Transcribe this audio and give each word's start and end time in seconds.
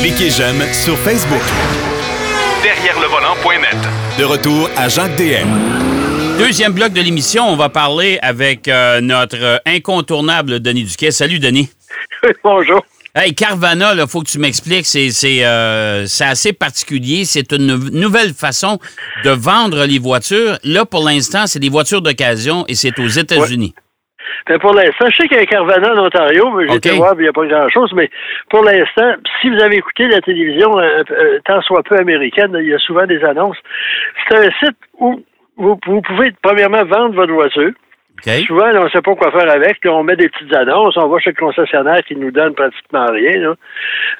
Cliquez 0.00 0.30
j'aime 0.30 0.60
sur 0.72 0.96
Facebook. 0.98 1.40
Derrière 2.62 2.98
le 3.00 3.06
volant.net. 3.06 3.76
De 4.18 4.24
retour 4.24 4.68
à 4.76 4.88
Jacques 4.88 5.16
DM. 5.16 5.48
Deuxième 6.38 6.72
bloc 6.72 6.92
de 6.92 7.00
l'émission, 7.00 7.48
on 7.48 7.56
va 7.56 7.68
parler 7.68 8.18
avec 8.22 8.66
euh, 8.68 9.00
notre 9.00 9.60
incontournable 9.66 10.60
Denis 10.60 10.84
Duquet. 10.84 11.10
Salut, 11.10 11.38
Denis. 11.38 11.68
Bonjour. 12.44 12.84
Hey, 13.14 13.34
Carvana, 13.34 13.94
il 13.94 14.04
faut 14.08 14.20
que 14.22 14.28
tu 14.30 14.38
m'expliques. 14.38 14.86
C'est 14.86 15.10
c'est, 15.10 15.44
euh, 15.44 16.06
c'est 16.06 16.24
assez 16.24 16.52
particulier. 16.52 17.24
C'est 17.24 17.52
une 17.52 17.66
nou- 17.66 17.90
nouvelle 17.90 18.32
façon 18.34 18.78
de 19.24 19.30
vendre 19.30 19.84
les 19.84 19.98
voitures. 19.98 20.58
Là, 20.64 20.84
pour 20.86 21.04
l'instant, 21.04 21.46
c'est 21.46 21.58
des 21.58 21.68
voitures 21.68 22.02
d'occasion 22.02 22.64
et 22.68 22.74
c'est 22.74 22.98
aux 22.98 23.08
États-Unis. 23.08 23.74
Ben, 24.46 24.58
pour 24.58 24.74
l'instant, 24.74 25.06
je 25.08 25.16
sais 25.16 25.28
qu'il 25.28 25.36
y 25.36 25.40
a 25.40 25.42
un 25.42 25.46
Carvana 25.46 25.94
en 25.94 26.06
Ontario, 26.06 26.50
mais 26.56 26.68
j'ai 26.68 26.76
été 26.76 26.90
OK. 26.90 26.96
voir, 26.96 27.14
il 27.18 27.22
n'y 27.22 27.28
a 27.28 27.32
pas 27.32 27.46
grand-chose, 27.46 27.92
mais 27.94 28.10
pour 28.48 28.64
l'instant, 28.64 29.14
si 29.40 29.50
vous 29.50 29.60
avez 29.62 29.76
écouté 29.76 30.08
la 30.08 30.20
télévision, 30.20 30.78
euh, 30.78 31.02
euh, 31.10 31.38
tant 31.44 31.60
soit 31.62 31.82
peu 31.82 31.96
américaine, 31.96 32.56
il 32.58 32.68
y 32.68 32.74
a 32.74 32.78
souvent 32.78 33.06
des 33.06 33.22
annonces. 33.24 33.58
C'est 34.28 34.38
un 34.38 34.50
site 34.64 34.76
où 34.98 35.22
vous, 35.56 35.78
vous 35.86 36.00
pouvez, 36.02 36.32
premièrement, 36.42 36.84
vendre 36.84 37.14
votre 37.14 37.32
voiture. 37.32 37.72
Souvent, 38.46 38.68
là, 38.68 38.80
on 38.80 38.84
ne 38.84 38.90
sait 38.90 39.02
pas 39.02 39.14
quoi 39.14 39.30
faire 39.30 39.50
avec. 39.50 39.84
Là, 39.84 39.92
on 39.92 40.02
met 40.02 40.16
des 40.16 40.28
petites 40.28 40.52
annonces, 40.54 40.96
on 40.96 41.08
va 41.08 41.18
chez 41.18 41.30
le 41.30 41.36
concessionnaire 41.36 42.02
qui 42.06 42.16
nous 42.16 42.30
donne 42.30 42.54
pratiquement 42.54 43.06
rien. 43.06 43.40
Là. 43.40 43.54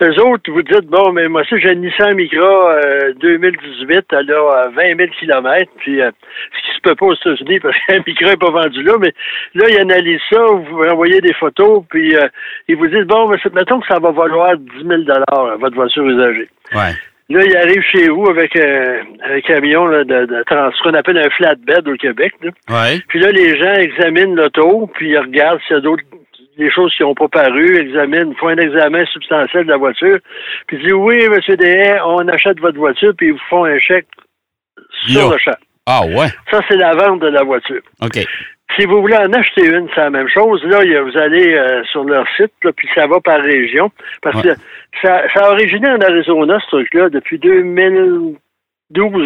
Eux 0.02 0.20
autres, 0.22 0.50
vous 0.50 0.62
dites, 0.62 0.86
bon, 0.86 1.12
mais 1.12 1.28
moi 1.28 1.42
aussi, 1.42 1.60
j'ai 1.60 1.72
une 1.72 1.82
Nissan 1.82 2.14
Micra 2.14 2.74
euh, 2.74 3.12
2018, 3.20 4.06
elle 4.12 4.32
a 4.32 4.66
euh, 4.66 4.68
20 4.74 4.96
000 4.96 5.10
km, 5.18 5.70
puis 5.78 6.00
euh, 6.00 6.10
ce 6.56 6.70
qui 6.70 6.76
se 6.76 6.80
peut 6.82 6.94
pas 6.94 7.06
aux 7.06 7.14
États-Unis, 7.14 7.60
parce 7.60 7.76
qu'un 7.86 8.02
Micra 8.06 8.30
n'est 8.30 8.36
pas 8.36 8.50
vendu 8.50 8.82
là, 8.82 8.94
mais 8.98 9.12
là, 9.54 9.66
ils 9.68 9.78
analysent 9.78 10.20
ça, 10.30 10.40
vous 10.40 10.84
envoyez 10.84 11.20
des 11.20 11.34
photos, 11.34 11.84
puis 11.90 12.16
euh, 12.16 12.28
ils 12.68 12.76
vous 12.76 12.86
disent, 12.86 13.06
bon, 13.06 13.28
mais 13.28 13.36
mettons 13.52 13.80
que 13.80 13.86
ça 13.86 13.98
va 13.98 14.10
valoir 14.10 14.56
10 14.56 14.86
000 14.86 15.02
euh, 15.02 15.56
votre 15.56 15.74
voiture 15.74 16.04
usagée. 16.04 16.48
Ouais. 16.74 16.94
Là, 17.30 17.44
il 17.44 17.56
arrive 17.56 17.82
chez 17.92 18.08
vous 18.08 18.28
avec 18.28 18.56
un, 18.56 19.02
un 19.22 19.40
camion 19.40 19.86
là, 19.86 20.04
de, 20.04 20.26
de 20.26 20.42
trans- 20.44 20.70
ce 20.72 20.82
qu'on 20.82 20.94
appelle 20.94 21.18
un 21.18 21.30
flatbed 21.30 21.86
au 21.88 21.94
Québec. 21.96 22.32
Là. 22.42 22.50
Ouais. 22.68 22.98
Puis 23.08 23.20
là, 23.20 23.30
les 23.30 23.56
gens 23.58 23.72
examinent 23.74 24.34
l'auto, 24.34 24.90
puis 24.94 25.10
ils 25.10 25.18
regardent 25.18 25.60
s'il 25.66 25.76
y 25.76 25.78
a 25.78 25.80
d'autres 25.82 26.02
des 26.58 26.70
choses 26.70 26.92
qui 26.94 27.02
n'ont 27.04 27.14
pas 27.14 27.28
paru, 27.28 27.76
examinent, 27.78 28.34
font 28.38 28.48
un 28.48 28.56
examen 28.58 29.04
substantiel 29.06 29.64
de 29.64 29.70
la 29.70 29.78
voiture, 29.78 30.18
puis 30.66 30.76
ils 30.76 30.82
disent 30.82 30.92
oui, 30.92 31.26
monsieur 31.28 31.56
Dehaye, 31.56 32.00
on 32.04 32.28
achète 32.28 32.58
votre 32.60 32.76
voiture, 32.76 33.12
puis 33.16 33.28
ils 33.28 33.32
vous 33.32 33.38
font 33.48 33.64
un 33.64 33.78
chèque 33.78 34.08
sur 35.06 35.28
Là. 35.30 35.34
le 35.34 35.38
champ. 35.38 35.56
Ah, 35.86 36.02
ouais. 36.04 36.26
Ça, 36.50 36.60
c'est 36.68 36.76
la 36.76 36.92
vente 36.94 37.20
de 37.20 37.28
la 37.28 37.42
voiture. 37.44 37.80
OK. 38.02 38.18
Si 38.76 38.84
vous 38.86 39.00
voulez 39.00 39.16
en 39.16 39.32
acheter 39.32 39.66
une, 39.66 39.88
c'est 39.94 40.00
la 40.00 40.10
même 40.10 40.28
chose. 40.28 40.62
Là, 40.64 40.78
vous 41.02 41.16
allez 41.18 41.54
euh, 41.54 41.82
sur 41.84 42.04
leur 42.04 42.26
site, 42.36 42.52
là, 42.62 42.70
puis 42.76 42.88
ça 42.94 43.06
va 43.06 43.20
par 43.20 43.40
région. 43.42 43.90
Parce 44.22 44.36
Ouais. 44.36 44.54
que 44.54 44.60
ça, 45.02 45.22
ça 45.34 45.46
a 45.46 45.50
originé 45.52 45.88
en 45.90 46.00
Arizona, 46.00 46.58
ce 46.60 46.66
truc-là, 46.76 47.08
depuis 47.10 47.38
2012 47.38 48.36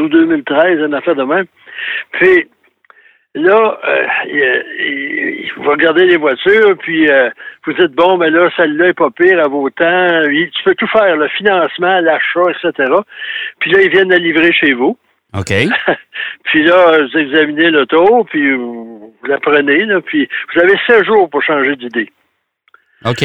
ou 0.00 0.09
2013, 0.09 0.78
une 0.81 0.95
affaire 0.95 1.15
de 1.15 1.25
même. 1.25 1.47
Puis 2.12 2.48
là, 3.34 3.78
euh, 3.87 4.06
il, 4.27 4.65
il- 4.81 5.53
vous 5.56 5.70
regardez 5.70 6.06
les 6.06 6.17
voitures, 6.17 6.77
puis 6.78 7.09
euh, 7.11 7.31
vous 7.67 7.72
dites, 7.75 7.92
bon, 7.92 8.17
mais 8.17 8.31
là, 8.31 8.48
celle-là 8.56 8.89
est 8.89 8.92
pas 8.98 9.11
pire 9.11 9.41
à 9.45 9.48
vos 9.48 9.69
temps. 9.70 10.22
Il- 10.31 10.50
Tu 10.50 10.62
peux 10.65 10.75
tout 10.75 10.89
faire, 10.89 11.17
le 11.17 11.28
financement, 11.28 12.00
l'achat, 12.00 12.50
etc. 12.50 12.92
Puis 13.61 13.70
là, 13.72 13.83
ils 13.83 13.91
viennent 13.91 14.11
la 14.11 14.19
livrer 14.19 14.53
chez 14.53 14.72
vous. 14.72 14.97
OK. 15.37 15.53
Puis 16.45 16.62
là, 16.62 16.98
vous 17.03 17.19
examinez 17.19 17.70
l'auto, 17.70 18.22
puis 18.31 18.53
vous, 18.53 18.94
vous 19.20 19.27
la 19.27 19.38
prenez, 19.38 19.84
là, 19.84 20.00
puis 20.00 20.28
vous 20.55 20.60
avez 20.60 20.74
16 20.86 21.05
jours 21.05 21.28
pour 21.30 21.42
changer 21.42 21.77
d'idée. 21.77 22.10
OK. 23.05 23.24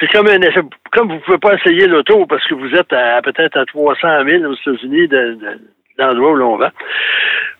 C'est 0.00 0.10
comme 0.12 0.28
un 0.28 0.40
essai. 0.40 0.60
Comme 0.92 1.08
vous 1.08 1.14
ne 1.14 1.20
pouvez 1.20 1.38
pas 1.38 1.54
essayer 1.54 1.86
l'auto 1.86 2.24
parce 2.26 2.46
que 2.46 2.54
vous 2.54 2.74
êtes 2.74 2.92
à, 2.92 3.20
peut-être 3.22 3.56
à 3.58 3.66
300 3.66 4.24
000 4.24 4.44
aux 4.44 4.54
États-Unis 4.54 5.08
de, 5.08 5.34
de- 5.34 5.60
d'endroits 5.98 6.32
où 6.32 6.36
l'on 6.36 6.56
vend. 6.56 6.70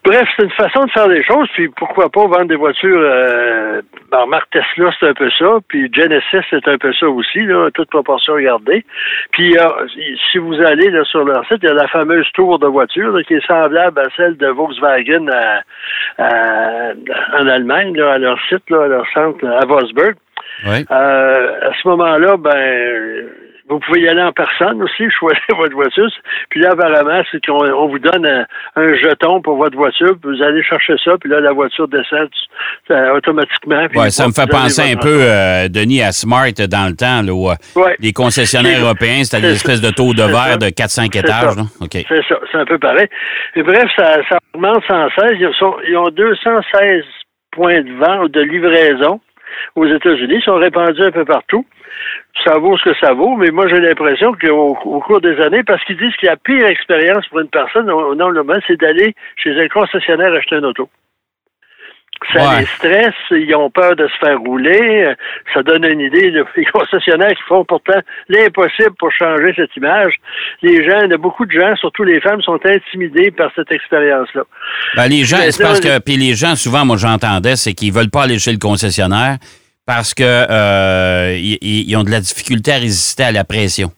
Bref, 0.03 0.27
c'est 0.37 0.45
une 0.45 0.51
façon 0.53 0.85
de 0.87 0.91
faire 0.93 1.09
des 1.09 1.23
choses, 1.25 1.47
puis 1.53 1.69
pourquoi 1.77 2.09
pas 2.09 2.23
vendre 2.23 2.47
des 2.47 2.57
voitures. 2.57 3.01
Euh, 3.03 3.83
ben, 4.11 4.27
marque 4.27 4.49
Tesla, 4.51 4.91
c'est 4.99 5.09
un 5.09 5.13
peu 5.15 5.31
ça, 5.39 5.59
puis 5.69 5.91
Genesis, 5.93 6.41
c'est 6.49 6.67
un 6.69 6.79
peu 6.79 6.93
ça 6.95 7.07
aussi, 7.09 7.41
là, 7.45 7.69
toute 7.75 7.91
proportion 7.91 8.37
gardée. 8.39 8.85
Puis 9.33 9.57
euh, 9.59 9.69
si 10.33 10.39
vous 10.39 10.55
allez 10.63 10.91
là, 10.91 11.05
sur 11.05 11.25
leur 11.25 11.45
site, 11.47 11.59
il 11.63 11.69
y 11.69 11.73
a 11.73 11.75
la 11.75 11.87
fameuse 11.89 12.27
tour 12.33 12.59
de 12.59 12.67
voiture 12.67 13.13
là, 13.13 13.23
qui 13.25 13.35
est 13.35 13.47
semblable 13.47 14.01
à 14.01 14.09
celle 14.17 14.37
de 14.39 14.47
Volkswagen 14.49 15.27
à- 15.29 15.61
à- 16.19 16.93
en 17.39 17.47
Allemagne, 17.47 17.95
là, 17.97 18.13
à 18.13 18.19
leur 18.19 18.39
site, 18.49 18.69
là, 18.71 18.85
à 18.85 18.89
leur 18.89 19.07
centre 19.13 19.47
à 19.47 19.67
Wolfsburg. 19.67 20.15
Ouais. 20.67 20.85
Euh, 20.91 21.71
à 21.71 21.73
ce 21.75 21.89
moment-là, 21.89 22.37
ben, 22.39 23.27
vous 23.71 23.79
pouvez 23.81 24.01
y 24.03 24.09
aller 24.09 24.23
en 24.23 24.33
personne 24.33 24.83
aussi, 24.83 25.09
choisir 25.19 25.43
votre 25.57 25.73
voiture. 25.75 26.09
Puis 26.51 26.61
là, 26.61 26.71
apparemment, 26.73 27.23
c'est 27.31 27.45
qu'on 27.45 27.65
on 27.73 27.89
vous 27.89 27.99
donne 27.99 28.27
un, 28.27 28.45
un 28.77 28.95
jeton 28.97 29.41
pour 29.41 29.57
votre 29.57 29.77
voiture, 29.77 30.15
puis 30.21 30.37
vous 30.37 30.43
allez 30.43 30.63
chercher 30.63 30.95
ça, 31.05 31.13
puis 31.19 31.31
là, 31.31 31.41
la 31.41 31.53
voiture 31.53 31.89
descend 31.89 32.29
euh, 32.91 33.15
automatiquement. 33.17 33.87
Ouais, 33.95 34.11
ça 34.11 34.27
me 34.27 34.33
fait 34.33 34.49
penser 34.51 34.93
un 34.93 34.97
peu, 34.97 35.19
euh, 35.23 35.69
Denis, 35.69 36.03
à 36.03 36.13
Smart 36.13 36.51
dans 36.53 36.89
le 36.89 36.97
temps, 36.97 37.23
là, 37.23 37.33
où 37.33 37.49
euh, 37.49 37.55
Ouais. 37.77 37.97
les 38.01 38.13
concessionnaires 38.13 38.81
européens, 38.83 39.23
c'était 39.25 39.41
des 39.43 39.55
c'est 39.55 39.71
espèces 39.71 39.81
de 39.81 39.91
taux 39.91 40.13
de 40.13 40.23
verre 40.23 40.59
de 40.59 40.67
4-5 40.67 41.11
C'est 41.13 41.21
étages. 41.21 41.55
ça. 41.55 41.63
C'est 41.91 42.23
ça, 42.29 42.37
c'est 42.51 42.59
un 42.59 42.65
peu 42.65 42.79
pareil. 42.79 43.07
Et 43.57 43.63
bref, 43.63 43.89
ça, 43.97 44.17
ça 44.29 44.39
augmente 44.55 44.83
sans 44.89 45.09
cesse. 45.11 45.37
Ils, 45.39 45.51
sont- 45.59 45.77
ils 45.89 45.97
ont 45.97 46.09
216 46.11 47.05
points 47.53 47.81
de 47.83 47.93
vente, 47.93 48.31
de 48.33 48.41
livraison 48.41 49.21
aux 49.77 49.87
États-Unis. 49.87 50.37
Ils 50.37 50.43
sont 50.43 50.57
répandus 50.57 51.03
un 51.03 51.11
peu 51.11 51.25
partout. 51.25 51.65
Ça 52.45 52.57
vaut 52.59 52.77
ce 52.79 52.85
que 52.91 52.97
ça 53.01 53.13
vaut, 53.13 53.37
mais 53.37 53.51
moi 53.51 53.69
j'ai 53.69 53.81
l'impression 53.81 54.33
qu'au 54.33 54.79
au 54.85 55.01
cours 55.01 55.21
des 55.21 55.39
années, 55.41 55.63
parce 55.63 55.83
qu'ils 55.85 55.99
disent 55.99 56.17
que 56.17 56.27
la 56.27 56.37
pire 56.37 56.67
expérience 56.67 57.27
pour 57.29 57.41
une 57.41 57.49
personne 57.49 57.87
monde, 57.87 58.61
c'est 58.67 58.81
d'aller 58.81 59.15
chez 59.37 59.59
un 59.61 59.69
concessionnaire 59.69 60.33
acheter 60.33 60.57
un 60.57 60.65
auto. 60.65 60.89
Ça 62.35 62.51
Ouais. 62.51 62.61
les 62.61 62.67
stresse, 62.67 63.15
ils 63.31 63.55
ont 63.55 63.71
peur 63.71 63.97
de 63.97 64.07
se 64.07 64.13
faire 64.19 64.39
rouler. 64.41 65.05
euh, 65.07 65.15
Ça 65.55 65.63
donne 65.63 65.87
une 65.87 66.01
idée. 66.01 66.31
Les 66.31 66.65
concessionnaires 66.73 67.31
qui 67.31 67.43
font 67.49 67.65
pourtant 67.65 67.99
l'impossible 68.29 68.95
pour 68.99 69.11
changer 69.13 69.55
cette 69.57 69.75
image. 69.77 70.13
Les 70.61 70.85
gens, 70.87 71.01
il 71.05 71.11
y 71.11 71.15
a 71.15 71.17
beaucoup 71.17 71.47
de 71.47 71.53
gens, 71.53 71.75
surtout 71.77 72.05
les 72.05 72.21
femmes, 72.21 72.43
sont 72.43 72.61
intimidés 72.67 73.31
par 73.31 73.51
cette 73.57 73.73
expérience-là. 73.73 74.43
Ben, 74.97 75.09
les 75.09 75.25
gens, 75.25 75.39
c'est 75.49 75.63
parce 75.63 75.81
que, 75.81 75.99
puis 75.99 76.17
les 76.17 76.35
gens, 76.35 76.57
souvent, 76.57 76.85
moi, 76.85 76.99
j'entendais, 76.99 77.57
c'est 77.57 77.73
qu'ils 77.73 77.93
veulent 77.93 78.11
pas 78.11 78.25
aller 78.25 78.39
chez 78.39 78.53
le 78.53 78.59
concessionnaire 78.59 79.37
parce 79.91 80.15
que 80.15 80.23
euh, 80.23 81.35
ils, 81.37 81.97
ont 81.97 82.05
de 82.05 82.13
la 82.13 82.21
difficulté 82.21 82.71
à 82.71 82.77
résister 82.77 83.25
à 83.25 83.33
la 83.33 83.43
pression. 83.43 83.89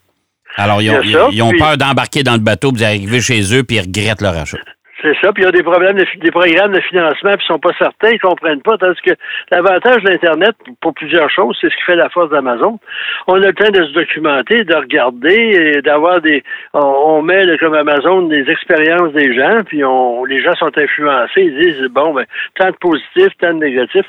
Alors, 0.56 0.80
ils 0.80 0.90
ont, 0.90 1.02
ils- 1.02 1.18
ils 1.36 1.42
ont 1.42 1.50
puis- 1.50 1.58
peur 1.58 1.76
d'embarquer 1.76 2.22
dans 2.22 2.32
le 2.32 2.38
bateau, 2.38 2.72
puis 2.72 2.80
d'arriver 2.80 3.20
chez 3.20 3.42
eux, 3.54 3.62
puis 3.62 3.76
ils 3.76 3.80
regrettent 3.82 4.22
leur 4.22 4.34
achat. 4.38 4.56
C'est 5.02 5.16
ça, 5.20 5.32
puis 5.32 5.42
il 5.42 5.46
y 5.46 5.48
a 5.48 5.52
des 5.52 5.64
problèmes, 5.64 5.96
de, 5.98 6.06
des 6.22 6.30
programmes 6.30 6.72
de 6.72 6.80
financement, 6.80 7.32
puis 7.34 7.42
ils 7.44 7.52
sont 7.52 7.58
pas 7.58 7.72
certains, 7.76 8.10
ils 8.10 8.20
comprennent 8.20 8.62
pas, 8.62 8.78
tandis 8.78 9.00
que 9.04 9.10
l'avantage 9.50 10.02
de 10.04 10.08
l'Internet, 10.10 10.54
pour 10.80 10.94
plusieurs 10.94 11.28
choses, 11.28 11.58
c'est 11.60 11.68
ce 11.70 11.76
qui 11.76 11.82
fait 11.82 11.96
la 11.96 12.08
force 12.08 12.30
d'Amazon. 12.30 12.78
On 13.26 13.34
a 13.34 13.46
le 13.48 13.52
temps 13.52 13.68
de 13.70 13.84
se 13.84 13.92
documenter, 13.92 14.64
de 14.64 14.74
regarder, 14.74 15.34
et 15.76 15.82
d'avoir 15.82 16.20
des... 16.22 16.42
On, 16.72 16.78
on 17.16 17.22
met, 17.22 17.42
là, 17.44 17.58
comme 17.58 17.74
Amazon, 17.74 18.22
des 18.28 18.48
expériences 18.48 19.12
des 19.12 19.34
gens, 19.36 19.58
puis 19.66 19.84
on, 19.84 20.24
les 20.24 20.40
gens 20.40 20.54
sont 20.54 20.72
influencés, 20.78 21.42
ils 21.42 21.58
disent, 21.60 21.88
bon, 21.90 22.14
ben, 22.14 22.24
tant 22.54 22.70
de 22.70 22.76
positifs, 22.80 23.36
tant 23.40 23.52
de 23.52 23.58
négatifs. 23.64 24.06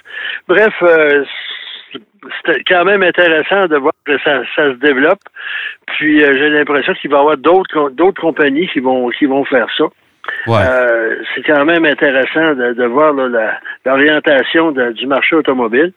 Bref, 0.47 0.73
euh, 0.83 1.25
c'est 2.45 2.63
quand 2.67 2.85
même 2.85 3.03
intéressant 3.03 3.67
de 3.67 3.77
voir 3.77 3.93
que 4.05 4.17
ça, 4.19 4.41
ça 4.55 4.65
se 4.65 4.77
développe. 4.79 5.19
Puis 5.87 6.23
euh, 6.23 6.33
j'ai 6.33 6.49
l'impression 6.49 6.93
qu'il 6.93 7.11
va 7.11 7.17
y 7.17 7.19
avoir 7.19 7.37
d'autres 7.37 7.89
d'autres 7.91 8.21
compagnies 8.21 8.67
qui 8.67 8.79
vont 8.79 9.09
qui 9.09 9.25
vont 9.25 9.45
faire 9.45 9.67
ça. 9.77 9.85
Ouais. 10.47 10.55
Euh, 10.57 11.15
c'est 11.35 11.43
quand 11.43 11.65
même 11.65 11.83
intéressant 11.83 12.53
de, 12.55 12.73
de 12.73 12.85
voir 12.85 13.11
l'orientation 13.85 14.71
du 14.71 15.05
marché 15.05 15.35
automobile. 15.35 15.91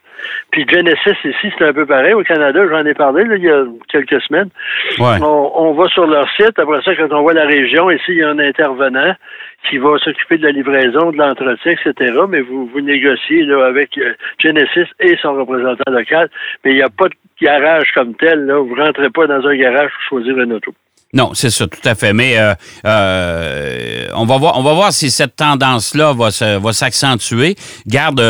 Puis 0.51 0.67
Genesis 0.69 1.17
ici, 1.25 1.53
c'est 1.57 1.65
un 1.65 1.73
peu 1.73 1.87
pareil. 1.87 2.13
Au 2.15 2.25
Canada, 2.25 2.61
j'en 2.69 2.85
ai 2.85 2.95
parlé 2.95 3.25
là, 3.25 3.37
il 3.37 3.45
y 3.45 3.51
a 3.51 3.65
quelques 3.89 4.21
semaines. 4.23 4.51
ouais. 4.99 5.19
On, 5.23 5.53
on 5.55 5.73
va 5.75 5.89
sur 5.89 6.07
leur 6.07 6.29
site. 6.33 6.59
Après 6.59 6.83
ça, 6.83 6.97
quand 6.97 7.13
on 7.13 7.23
voit 7.23 7.35
la 7.35 7.47
région, 7.47 7.89
ici, 7.91 8.05
il 8.09 8.19
y 8.19 8.23
a 8.25 8.31
un 8.31 8.39
intervenant 8.41 9.15
qui 9.69 9.79
va 9.79 9.99
s'occuper 9.99 10.39
de 10.39 10.45
la 10.45 10.53
livraison, 10.53 11.11
de 11.11 11.17
l'entretien, 11.17 11.73
etc. 11.73 12.15
Mais 12.29 12.41
vous, 12.41 12.67
vous 12.67 12.81
négociez 12.81 13.51
avec 13.53 13.97
euh, 13.99 14.15
Genesis 14.39 14.91
et 15.01 15.17
son 15.21 15.35
représentant 15.35 15.91
local. 15.91 16.31
Mais 16.65 16.73
il 16.73 16.77
n'y 16.77 16.83
a 16.83 16.89
pas 16.89 17.09
de 17.09 17.15
garage 17.41 17.91
comme 17.95 18.15
tel. 18.15 18.47
Là. 18.47 18.59
Vous 18.59 18.77
ne 18.77 18.83
rentrez 18.83 19.11
pas 19.11 19.27
dans 19.27 19.47
un 19.47 19.57
garage 19.57 19.91
pour 19.91 20.21
choisir 20.21 20.39
une 20.39 20.53
auto. 20.53 20.73
Non, 21.13 21.33
c'est 21.35 21.51
ça, 21.51 21.67
tout 21.67 21.89
à 21.89 21.95
fait. 21.95 22.13
Mais 22.13 22.39
euh, 22.39 22.53
euh, 22.85 24.07
on 24.15 24.27
va 24.27 24.39
voir, 24.39 24.59
on 24.59 24.63
va 24.63 24.75
voir 24.75 24.93
si 24.93 25.11
cette 25.11 25.37
tendance-là 25.37 26.13
va 26.13 26.29
va 26.59 26.73
s'accentuer. 26.73 27.55
Garde, 27.87 28.21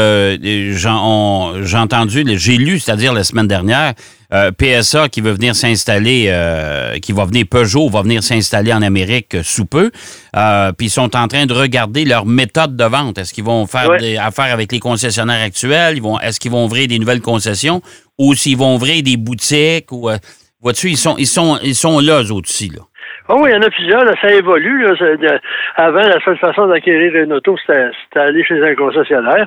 j'ai 0.43 1.79
entendu, 1.79 2.25
j'ai 2.37 2.57
lu, 2.57 2.79
c'est-à-dire 2.79 3.13
la 3.13 3.25
semaine 3.25 3.49
dernière, 3.49 3.95
euh, 4.33 4.51
PSA 4.51 5.09
qui 5.09 5.21
veut 5.21 5.33
venir 5.33 5.55
s'installer, 5.55 6.27
euh, 6.29 6.99
qui 6.99 7.13
va 7.13 7.25
venir 7.25 7.45
Peugeot 7.51 7.89
va 7.89 8.03
venir 8.03 8.23
s'installer 8.23 8.73
en 8.73 8.83
Amérique 8.83 9.35
euh, 9.37 9.43
sous 9.43 9.67
peu. 9.67 9.91
Euh, 10.37 10.73
Puis 10.77 10.87
ils 10.89 10.91
sont 10.91 11.15
en 11.17 11.29
train 11.29 11.47
de 11.47 11.53
regarder 11.53 12.05
leur 12.05 12.27
méthode 12.27 12.77
de 12.77 12.85
vente. 12.85 13.19
Est-ce 13.19 13.33
qu'ils 13.33 13.45
vont 13.45 13.67
faire 13.67 13.89
Ouais. 13.91 13.99
des 13.99 14.17
affaires 14.17 14.53
avec 14.53 14.73
les 14.73 14.81
concessionnaires 14.81 15.43
actuels? 15.45 15.97
Ils 15.97 16.03
vont, 16.03 16.19
est-ce 16.21 16.41
qu'ils 16.41 16.51
vont 16.51 16.65
ouvrir 16.65 16.89
des 16.89 16.99
nouvelles 16.99 17.21
concessions? 17.21 17.81
Ou 18.19 18.35
s'ils 18.35 18.57
vont 18.57 18.75
ouvrir 18.77 19.03
des 19.03 19.17
boutiques? 19.17 19.93
Ou 19.93 20.11
euh, 20.11 20.17
Vois-tu, 20.63 20.89
ils 20.89 20.97
sont, 20.97 21.17
ils 21.19 21.27
sont, 21.27 21.59
ils 21.63 21.75
sont 21.77 22.01
là, 22.01 22.23
eux 22.23 22.33
aussi, 22.33 22.71
là. 22.71 22.83
Oh 23.29 23.39
oui, 23.41 23.51
il 23.51 23.55
y 23.55 23.57
en 23.57 23.63
a 23.63 23.71
plusieurs, 23.71 24.05
là, 24.05 24.13
ça 24.21 24.31
évolue. 24.33 24.85
Là, 24.85 24.95
Ça- 24.99 25.17
de- 25.17 25.41
avant, 25.77 26.01
la 26.01 26.19
seule 26.25 26.39
façon 26.39 26.67
d'acquérir 26.69 27.15
une 27.17 27.33
auto, 27.33 27.57
c'était 27.65 27.89
c'était 28.05 28.21
aller 28.21 28.43
chez 28.45 28.61
un 28.65 28.75
concessionnaire. 28.75 29.47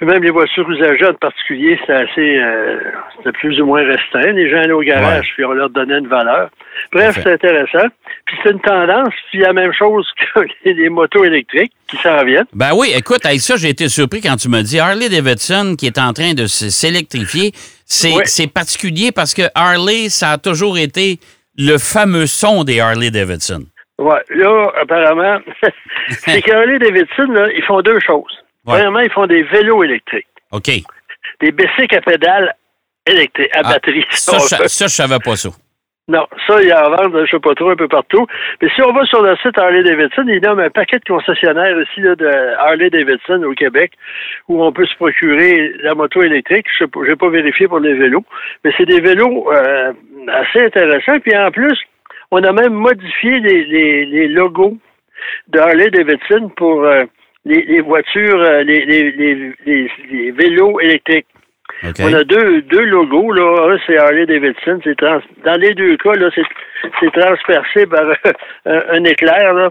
Puis 0.00 0.08
même 0.08 0.22
les 0.22 0.30
voitures 0.30 0.66
usagées 0.70 1.04
en 1.04 1.12
particulier, 1.12 1.76
c'était 1.78 1.92
assez 1.92 2.38
euh, 2.38 2.78
c'était 3.18 3.32
plus 3.32 3.60
ou 3.60 3.66
moins 3.66 3.84
restreint. 3.84 4.32
Les 4.32 4.48
gens 4.48 4.56
allaient 4.62 4.72
au 4.72 4.80
garage, 4.80 5.26
Ouais. 5.26 5.32
puis 5.34 5.44
on 5.44 5.52
leur 5.52 5.68
donnait 5.68 5.98
une 5.98 6.08
valeur. 6.08 6.48
Bref, 6.90 7.18
c'est 7.22 7.32
intéressant. 7.34 7.86
Puis 8.24 8.36
c'est 8.42 8.52
une 8.52 8.60
tendance, 8.60 9.12
puis 9.30 9.40
la 9.40 9.52
même 9.52 9.72
chose 9.74 10.08
que 10.34 10.40
les, 10.64 10.72
les 10.72 10.88
motos 10.88 11.22
électriques 11.24 11.72
qui 11.86 11.98
s'en 11.98 12.24
viennent. 12.24 12.46
Ben 12.54 12.70
oui, 12.74 12.92
écoute, 12.96 13.26
avec 13.26 13.40
ça, 13.40 13.56
j'ai 13.58 13.68
été 13.68 13.88
surpris 13.90 14.22
quand 14.22 14.36
tu 14.36 14.48
m'as 14.48 14.62
dit 14.62 14.78
Harley 14.80 15.10
Davidson 15.10 15.74
qui 15.78 15.86
est 15.86 15.98
en 15.98 16.14
train 16.14 16.32
de 16.32 16.46
s'électrifier. 16.46 17.52
C'est 17.84 18.14
c'est 18.24 18.50
particulier 18.50 19.12
parce 19.12 19.34
que 19.34 19.42
Harley, 19.54 20.08
ça 20.08 20.30
a 20.30 20.38
toujours 20.38 20.78
été 20.78 21.18
le 21.58 21.76
fameux 21.76 22.24
son 22.26 22.64
des 22.64 22.80
Harley 22.80 23.10
Davidson. 23.10 23.64
Ouais, 23.98 24.20
là, 24.30 24.72
apparemment, 24.80 25.40
c'est 26.08 26.40
que 26.40 26.50
Harley 26.52 26.78
Davidson, 26.78 27.30
là, 27.32 27.48
ils 27.54 27.62
font 27.64 27.82
deux 27.82 28.00
choses. 28.00 28.32
Ouais. 28.70 28.76
Premièrement, 28.76 29.00
ils 29.00 29.10
font 29.10 29.26
des 29.26 29.42
vélos 29.42 29.82
électriques, 29.84 30.26
OK. 30.52 30.70
des 31.40 31.52
bicycles 31.52 31.96
à 31.96 32.00
pédales 32.00 32.54
électriques, 33.06 33.50
à 33.54 33.60
Ah, 33.64 33.72
batterie. 33.72 34.04
Ça, 34.10 34.38
je, 34.38 34.68
ça, 34.68 34.86
je 34.86 34.90
savais 34.92 35.18
pas 35.24 35.36
ça. 35.36 35.48
Non, 36.08 36.26
ça, 36.48 36.60
il 36.60 36.66
y 36.66 36.72
a 36.72 36.88
en 36.88 36.90
vente, 36.90 37.24
je 37.24 37.30
sais 37.30 37.38
pas 37.38 37.54
trop, 37.54 37.70
un 37.70 37.76
peu 37.76 37.86
partout. 37.86 38.26
Mais 38.60 38.68
si 38.74 38.82
on 38.82 38.92
va 38.92 39.04
sur 39.06 39.22
le 39.22 39.36
site 39.36 39.56
Harley 39.56 39.84
Davidson, 39.84 40.24
il 40.26 40.40
nomme 40.42 40.58
un 40.58 40.68
paquet 40.70 40.98
de 40.98 41.04
concessionnaires 41.04 41.80
ici 41.82 42.00
là, 42.00 42.16
de 42.16 42.26
Harley 42.58 42.90
Davidson 42.90 43.44
au 43.44 43.52
Québec 43.54 43.92
où 44.48 44.60
on 44.64 44.72
peut 44.72 44.86
se 44.86 44.96
procurer 44.96 45.72
la 45.82 45.94
moto 45.94 46.20
électrique. 46.22 46.66
Je 46.80 46.84
n'ai 47.08 47.14
pas 47.14 47.28
vérifié 47.28 47.68
pour 47.68 47.78
les 47.78 47.94
vélos, 47.94 48.24
mais 48.64 48.72
c'est 48.76 48.86
des 48.86 49.00
vélos 49.00 49.52
euh, 49.52 49.92
assez 50.32 50.64
intéressants. 50.64 51.20
Puis 51.20 51.36
en 51.36 51.52
plus, 51.52 51.78
on 52.32 52.42
a 52.42 52.50
même 52.52 52.72
modifié 52.74 53.38
les, 53.38 53.64
les, 53.66 54.04
les 54.06 54.26
logos 54.28 54.78
de 55.48 55.60
Harley 55.60 55.90
Davidson 55.90 56.50
pour 56.56 56.82
euh, 56.86 57.04
les, 57.44 57.62
les 57.62 57.80
voitures, 57.80 58.40
euh, 58.40 58.62
les, 58.62 58.84
les, 58.84 59.10
les, 59.66 60.30
vélos 60.32 60.78
électriques. 60.80 61.26
OK. 61.82 61.94
On 62.00 62.12
a 62.12 62.24
deux, 62.24 62.62
deux 62.62 62.84
logos, 62.84 63.32
là. 63.32 63.72
Un, 63.72 63.78
c'est 63.86 63.96
Harley 63.98 64.26
Davidson. 64.26 64.80
C'est 64.84 64.96
trans- 64.96 65.22
Dans 65.44 65.58
les 65.60 65.72
deux 65.74 65.96
cas, 65.96 66.12
là, 66.14 66.28
c'est, 66.34 66.42
c'est 67.00 67.12
transpercé 67.12 67.86
par 67.86 68.04
un, 68.66 68.82
un 68.90 69.04
éclair, 69.04 69.54
là. 69.54 69.70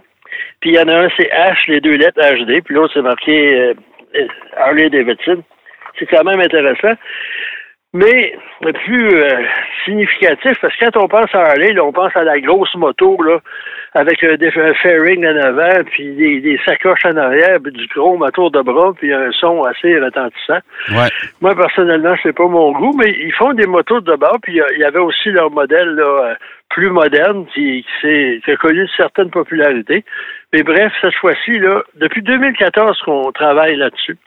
Puis 0.61 0.71
il 0.71 0.75
y 0.75 0.79
en 0.79 0.87
a 0.87 1.05
un, 1.05 1.09
c'est 1.17 1.29
H, 1.29 1.55
les 1.67 1.81
deux 1.81 1.95
lettres 1.95 2.19
HD, 2.21 2.61
puis 2.63 2.75
l'autre, 2.75 2.93
c'est 2.93 3.01
marqué 3.01 3.59
euh, 3.59 3.73
euh, 4.15 4.27
Harley 4.57 4.89
Davidson. 4.89 5.43
C'est 5.97 6.05
quand 6.07 6.23
même 6.23 6.39
intéressant. 6.39 6.93
Mais 7.93 8.35
le 8.61 8.71
plus 8.71 9.07
euh, 9.15 9.41
significatif, 9.85 10.53
parce 10.61 10.75
que 10.75 10.85
quand 10.85 11.03
on 11.03 11.07
pense 11.07 11.33
à 11.33 11.41
Harley, 11.49 11.73
là, 11.73 11.83
on 11.83 11.91
pense 11.91 12.15
à 12.15 12.23
la 12.23 12.39
grosse 12.39 12.73
moto, 12.75 13.21
là, 13.23 13.39
avec 13.93 14.23
un, 14.23 14.35
dé- 14.35 14.51
un 14.55 14.73
fairing 14.75 15.25
en 15.25 15.35
avant, 15.37 15.83
puis 15.91 16.09
des, 16.15 16.41
des 16.41 16.59
sacoches 16.65 17.05
en 17.05 17.17
arrière, 17.17 17.57
puis 17.63 17.71
du 17.71 17.87
chrome 17.87 18.21
à 18.23 18.31
tour 18.31 18.51
de 18.51 18.61
bras, 18.61 18.93
puis 18.97 19.11
un 19.13 19.31
son 19.31 19.63
assez 19.63 19.99
retentissant. 19.99 20.59
Ouais. 20.91 21.09
Moi, 21.41 21.55
personnellement, 21.55 22.15
c'est 22.21 22.35
pas 22.35 22.47
mon 22.47 22.71
goût, 22.71 22.95
mais 22.97 23.09
ils 23.11 23.33
font 23.33 23.53
des 23.53 23.65
motos 23.65 24.01
de 24.01 24.15
bord, 24.15 24.37
puis 24.43 24.59
il 24.73 24.79
y 24.79 24.83
avait 24.83 24.99
aussi 24.99 25.29
leur 25.31 25.49
modèle 25.51 25.89
là, 25.95 26.03
euh, 26.31 26.33
plus 26.69 26.89
moderne 26.91 27.45
qui, 27.53 27.83
qui, 27.83 27.89
s'est- 28.01 28.41
qui 28.45 28.51
a 28.51 28.55
connu 28.57 28.81
une 28.81 28.87
certaine 28.95 29.29
popularité. 29.31 30.03
Mais 30.53 30.61
bref, 30.63 30.91
cette 31.01 31.15
fois-ci, 31.15 31.57
là, 31.59 31.81
depuis 31.95 32.21
2014 32.21 33.01
qu'on 33.01 33.31
travaille 33.31 33.75
là-dessus. 33.75 34.17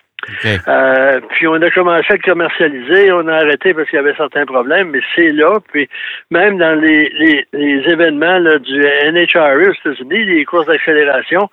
Euh, 0.68 1.20
puis 1.30 1.46
on 1.48 1.54
a 1.54 1.70
commencé 1.70 2.06
à 2.10 2.14
le 2.14 2.22
commercialiser, 2.22 3.12
on 3.12 3.26
a 3.26 3.34
arrêté 3.34 3.74
parce 3.74 3.88
qu'il 3.88 3.96
y 3.96 4.00
avait 4.00 4.14
certains 4.16 4.46
problèmes, 4.46 4.90
mais 4.90 5.00
c'est 5.16 5.30
là. 5.30 5.58
Puis 5.72 5.88
même 6.30 6.58
dans 6.58 6.78
les, 6.78 7.10
les, 7.18 7.46
les 7.52 7.90
événements 7.90 8.38
là, 8.38 8.58
du 8.58 8.80
NHRA 8.80 9.54
aux 9.56 9.72
États-Unis, 9.72 10.24
les 10.24 10.44
courses 10.44 10.66
d'accélération, 10.66 11.48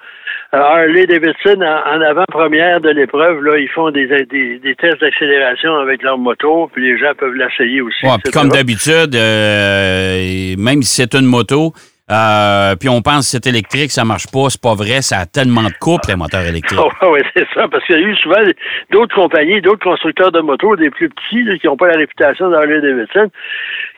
euh, 0.53 0.57
Harley 0.57 1.05
Davidson, 1.05 1.61
en, 1.61 1.97
en 1.97 2.01
avant-première 2.01 2.81
de 2.81 2.89
l'épreuve, 2.89 3.43
là, 3.43 3.57
ils 3.57 3.69
font 3.69 3.91
des, 3.91 4.07
des, 4.07 4.57
des 4.59 4.75
tests 4.75 4.99
d'accélération 4.99 5.75
avec 5.75 6.01
leur 6.01 6.17
moto, 6.17 6.69
puis 6.73 6.91
les 6.91 6.97
gens 6.97 7.13
peuvent 7.17 7.35
l'essayer 7.35 7.81
aussi. 7.81 8.05
Ouais, 8.05 8.13
puis 8.23 8.29
etc. 8.29 8.39
comme 8.39 8.49
d'habitude, 8.49 9.15
euh, 9.15 10.55
même 10.57 10.81
si 10.81 11.01
c'est 11.01 11.13
une 11.13 11.25
moto, 11.25 11.73
euh, 12.11 12.75
puis 12.79 12.89
on 12.89 13.01
pense 13.01 13.19
que 13.31 13.37
c'est 13.37 13.47
électrique, 13.47 13.91
ça 13.91 14.03
marche 14.03 14.27
pas, 14.31 14.49
c'est 14.49 14.61
pas 14.61 14.73
vrai, 14.75 15.01
ça 15.01 15.19
a 15.19 15.25
tellement 15.25 15.63
de 15.63 15.73
couple, 15.79 16.09
les 16.09 16.15
moteurs 16.15 16.45
électriques. 16.45 16.79
Oh, 17.01 17.11
oui, 17.13 17.21
c'est 17.35 17.47
ça, 17.53 17.67
parce 17.69 17.83
qu'il 17.85 17.95
y 17.99 18.03
a 18.03 18.07
eu 18.07 18.15
souvent 18.17 18.41
d'autres 18.91 19.15
compagnies, 19.15 19.61
d'autres 19.61 19.83
constructeurs 19.83 20.31
de 20.31 20.41
motos, 20.41 20.75
des 20.75 20.89
plus 20.89 21.09
petits, 21.09 21.43
là, 21.43 21.57
qui 21.57 21.67
n'ont 21.67 21.77
pas 21.77 21.87
la 21.87 21.97
réputation 21.97 22.49
d'Harley 22.49 22.81
Davidson, 22.81 23.29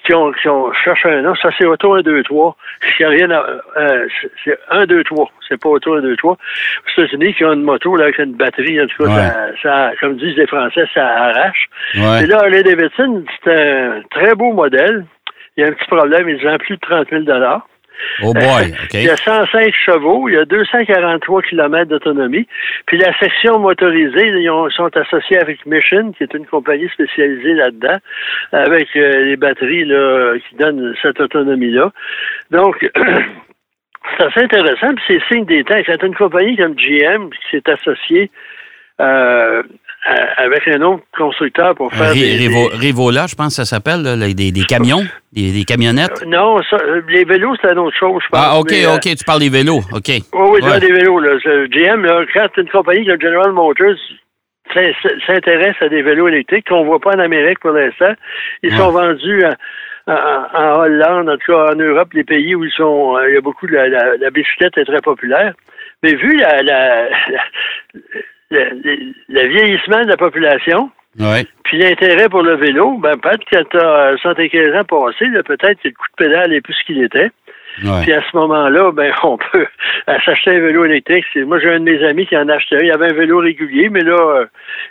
qui 0.06 0.14
ont, 0.14 0.32
qui 0.34 0.48
ont 0.50 0.72
cherché 0.84 1.10
un 1.10 1.22
nom. 1.22 1.34
Ça, 1.36 1.50
c'est 1.58 1.66
Auto 1.66 1.94
1, 1.96 2.02
2, 2.02 2.24
3. 2.24 2.56
Il 3.00 3.02
y 3.02 3.06
a 3.06 3.10
rien 3.10 3.32
à, 3.32 3.46
euh, 3.78 4.06
c'est- 4.22 4.32
c'est 4.44 4.60
1, 4.70 4.86
2, 4.86 5.04
3. 5.04 5.30
C'est 5.48 5.60
pas 5.60 5.70
Auto 5.70 5.96
1, 5.96 6.02
2, 6.02 6.16
3. 6.18 6.34
Aux 6.34 7.02
États-Unis, 7.02 7.34
qui 7.34 7.46
ont 7.46 7.54
une 7.54 7.64
moto, 7.64 7.96
là, 7.96 8.06
avec 8.06 8.20
une 8.20 8.34
batterie, 8.34 8.80
en 8.82 8.88
tout 8.88 9.04
cas, 9.04 9.10
Ouais. 9.10 9.16
ça, 9.16 9.48
ça, 9.64 9.92
comme 10.00 10.18
disent 10.18 10.36
les 10.38 10.48
Français, 10.48 10.86
ça 10.94 11.06
arrache. 11.08 11.66
Ouais. 11.96 12.24
Et 12.24 12.28
là, 12.28 12.40
Harley 12.40 12.64
Davidson, 12.64 13.24
c'est 13.44 13.52
un 13.54 14.02
très 14.12 14.36
beau 14.36 14.54
modèle. 14.54 15.06
Il 15.58 15.62
y 15.62 15.64
a 15.66 15.70
un 15.70 15.74
petit 15.74 15.88
problème, 15.88 16.30
ils 16.30 16.44
vendent 16.44 16.60
plus 16.60 16.76
de 16.76 16.82
30 16.82 17.08
000 17.10 17.24
Oh 18.24 18.34
boy, 18.34 18.74
il 18.94 19.04
y 19.04 19.10
a 19.10 19.14
OK. 19.14 19.20
105 19.20 19.74
chevaux, 19.74 20.28
il 20.30 20.36
y 20.36 20.38
a 20.38 20.46
243 20.46 21.42
km 21.44 21.86
d'autonomie. 21.90 22.48
Puis 22.86 22.98
la 22.98 23.18
section 23.20 23.60
motorisée, 23.60 24.28
ils 24.28 24.50
ont- 24.50 24.70
sont 24.70 24.96
associés 24.98 25.38
avec 25.40 25.66
Mission, 25.66 26.12
qui 26.14 26.24
est 26.24 26.34
une 26.34 26.46
compagnie 26.46 26.90
spécialisée 26.90 27.54
là-dedans, 27.54 27.98
avec 28.52 28.88
euh, 28.96 29.26
les 29.26 29.38
batteries 29.38 29.86
là, 29.86 30.36
qui 30.48 30.56
donnent 30.56 30.94
cette 31.02 31.20
autonomie-là. 31.20 31.92
Donc, 32.52 32.90
c'est 34.18 34.24
assez 34.26 34.42
intéressant, 34.42 34.94
puis 34.96 35.04
c'est 35.08 35.34
signe 35.34 35.46
des 35.46 35.64
temps. 35.64 35.80
C'est 35.86 36.04
une 36.04 36.16
compagnie 36.16 36.58
comme 36.58 36.76
GM 36.76 37.30
qui 37.30 37.50
s'est 37.58 37.70
associée 37.72 38.32
euh, 39.00 39.64
à- 40.06 40.42
avec 40.44 40.68
un 40.68 40.82
autre 40.82 41.04
constructeur 41.18 41.76
pour 41.76 41.94
faire 41.94 42.12
Ri- 42.12 42.20
des, 42.22 42.48
Rivo- 42.48 42.70
des- 42.72 42.76
Rivola, 42.78 43.26
je 43.28 43.36
pense 43.36 43.50
que 43.58 43.64
ça 43.64 43.66
s'appelle, 43.66 44.04
des, 44.36 44.52
des 44.52 44.64
camions, 44.64 45.04
des, 45.32 45.52
des 45.52 45.64
camionnettes. 45.64 46.26
Non, 46.26 46.60
ça, 46.70 46.78
euh, 46.84 47.02
les 47.08 47.24
vélos, 47.24 47.56
c'est 47.62 47.72
une 47.72 47.80
autre 47.80 47.98
chose, 47.98 48.22
je 48.24 48.30
pense. 48.30 48.42
Ah, 48.44 48.58
OK, 48.60 48.68
mais, 48.72 48.86
euh, 48.86 48.96
OK, 48.96 49.02
tu 49.04 49.24
parles 49.26 49.40
des 49.42 49.50
vélos, 49.50 49.82
OK. 49.94 50.08
Oui, 50.08 50.22
oui, 50.34 50.62
Ouais. 50.64 50.80
des 50.80 50.92
vélos. 50.92 51.20
Là. 51.20 51.38
GM, 51.68 52.04
là, 52.04 52.26
quand 52.34 52.48
une 52.58 52.70
compagnie 52.70 53.06
comme 53.06 53.22
General 53.22 53.52
Motors 53.52 53.96
s'in- 54.74 54.92
s'intéresse 55.28 55.76
à 55.82 55.90
des 55.90 56.02
vélos 56.02 56.28
électriques 56.28 56.68
qu'on 56.68 56.82
ne 56.82 56.86
voit 56.88 57.00
pas 57.00 57.12
en 57.16 57.20
Amérique 57.20 57.60
pour 57.60 57.72
l'instant, 57.72 58.14
ils 58.64 58.72
Ouais. 58.72 58.78
sont 58.78 58.92
vendus 58.92 59.44
en, 60.08 60.80
Hollande, 60.80 61.30
en 61.30 61.38
tout 61.38 61.52
cas 61.52 61.74
en 61.74 61.76
Europe, 61.76 62.10
les 62.14 62.24
pays 62.24 62.56
où 62.56 62.66
ils 62.66 62.72
sont, 62.72 63.18
euh, 63.18 63.30
il 63.30 63.36
y 63.36 63.38
a 63.38 63.42
beaucoup 63.42 63.68
de 63.68 63.74
la, 63.74 63.88
la, 63.88 64.18
la 64.18 64.30
bicyclette 64.32 64.78
est 64.78 64.86
très 64.86 65.00
populaire. 65.02 65.54
Mais 66.02 66.16
vu 66.16 66.38
la, 66.38 66.64
la, 66.64 67.04
la- 67.10 67.46
le 68.52 69.48
vieillissement 69.48 70.02
de 70.02 70.08
la 70.10 70.18
population, 70.18 70.90
Ouais. 71.20 71.46
puis 71.66 71.78
l'intérêt 71.78 72.30
pour 72.30 72.42
le 72.42 72.56
vélo, 72.56 72.98
ben 72.98 73.18
peut-être 73.18 73.44
que 73.46 73.64
tu 73.70 73.78
as 73.78 74.16
75 74.22 74.76
ans 74.76 74.84
passés, 74.86 75.28
là, 75.28 75.44
peut-être 75.44 75.82
que 75.82 75.88
le 75.90 75.94
coup 75.94 76.06
de 76.18 76.24
pédale 76.26 76.54
est 76.54 76.62
plus 76.62 76.74
ce 76.74 76.84
qu'il 76.86 77.04
était. 77.04 77.32
Ouais. 77.84 78.02
Puis 78.04 78.14
à 78.14 78.22
ce 78.30 78.36
moment-là, 78.38 78.92
ben 78.92 79.12
on 79.24 79.38
peut 79.38 79.66
s'acheter 80.26 80.52
un 80.52 80.60
vélo 80.60 80.86
électrique. 80.86 81.26
Moi, 81.36 81.60
j'ai 81.60 81.70
un 81.74 81.80
de 81.80 81.86
mes 81.86 82.04
amis 82.06 82.28
qui 82.28 82.36
en 82.38 82.48
a 82.50 82.56
acheté 82.56 82.76
un. 82.78 82.80
Il 82.84 82.92
avait 82.92 83.12
un 83.12 83.14
vélo 83.14 83.40
régulier, 83.40 83.90
mais 83.90 84.02
là, 84.02 84.16
euh, 84.18 84.46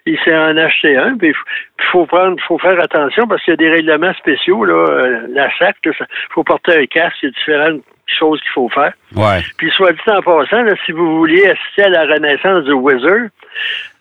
il 0.06 0.18
s'est 0.20 0.36
en 0.36 0.56
acheté 0.56 0.96
un. 0.96 1.16
Puis 1.16 1.28
il 1.28 1.84
faut 1.92 2.06
prendre, 2.06 2.38
faut 2.48 2.58
faire 2.58 2.78
attention 2.80 3.26
parce 3.26 3.42
qu'il 3.42 3.52
y 3.52 3.54
a 3.54 3.56
des 3.56 3.70
règlements 3.70 4.14
spéciaux. 4.14 4.64
Là, 4.64 4.74
euh, 4.74 5.20
la 5.30 5.50
SAC, 5.58 5.76
il 5.84 5.92
faut 6.30 6.42
porter 6.44 6.72
un 6.78 6.86
casque. 6.86 7.16
Il 7.22 7.26
y 7.26 7.28
a 7.28 7.32
différentes 7.32 7.82
choses 8.06 8.40
qu'il 8.40 8.50
faut 8.50 8.68
faire. 8.70 8.92
Ouais. 9.14 9.40
Puis 9.58 9.70
soit 9.72 9.92
dit 9.92 10.00
en 10.06 10.22
passant, 10.22 10.62
là, 10.62 10.72
si 10.86 10.92
vous 10.92 11.18
vouliez 11.18 11.46
assister 11.48 11.82
à 11.84 11.88
la 11.90 12.06
renaissance 12.14 12.64
du 12.64 12.72
Whizzer, 12.72 13.28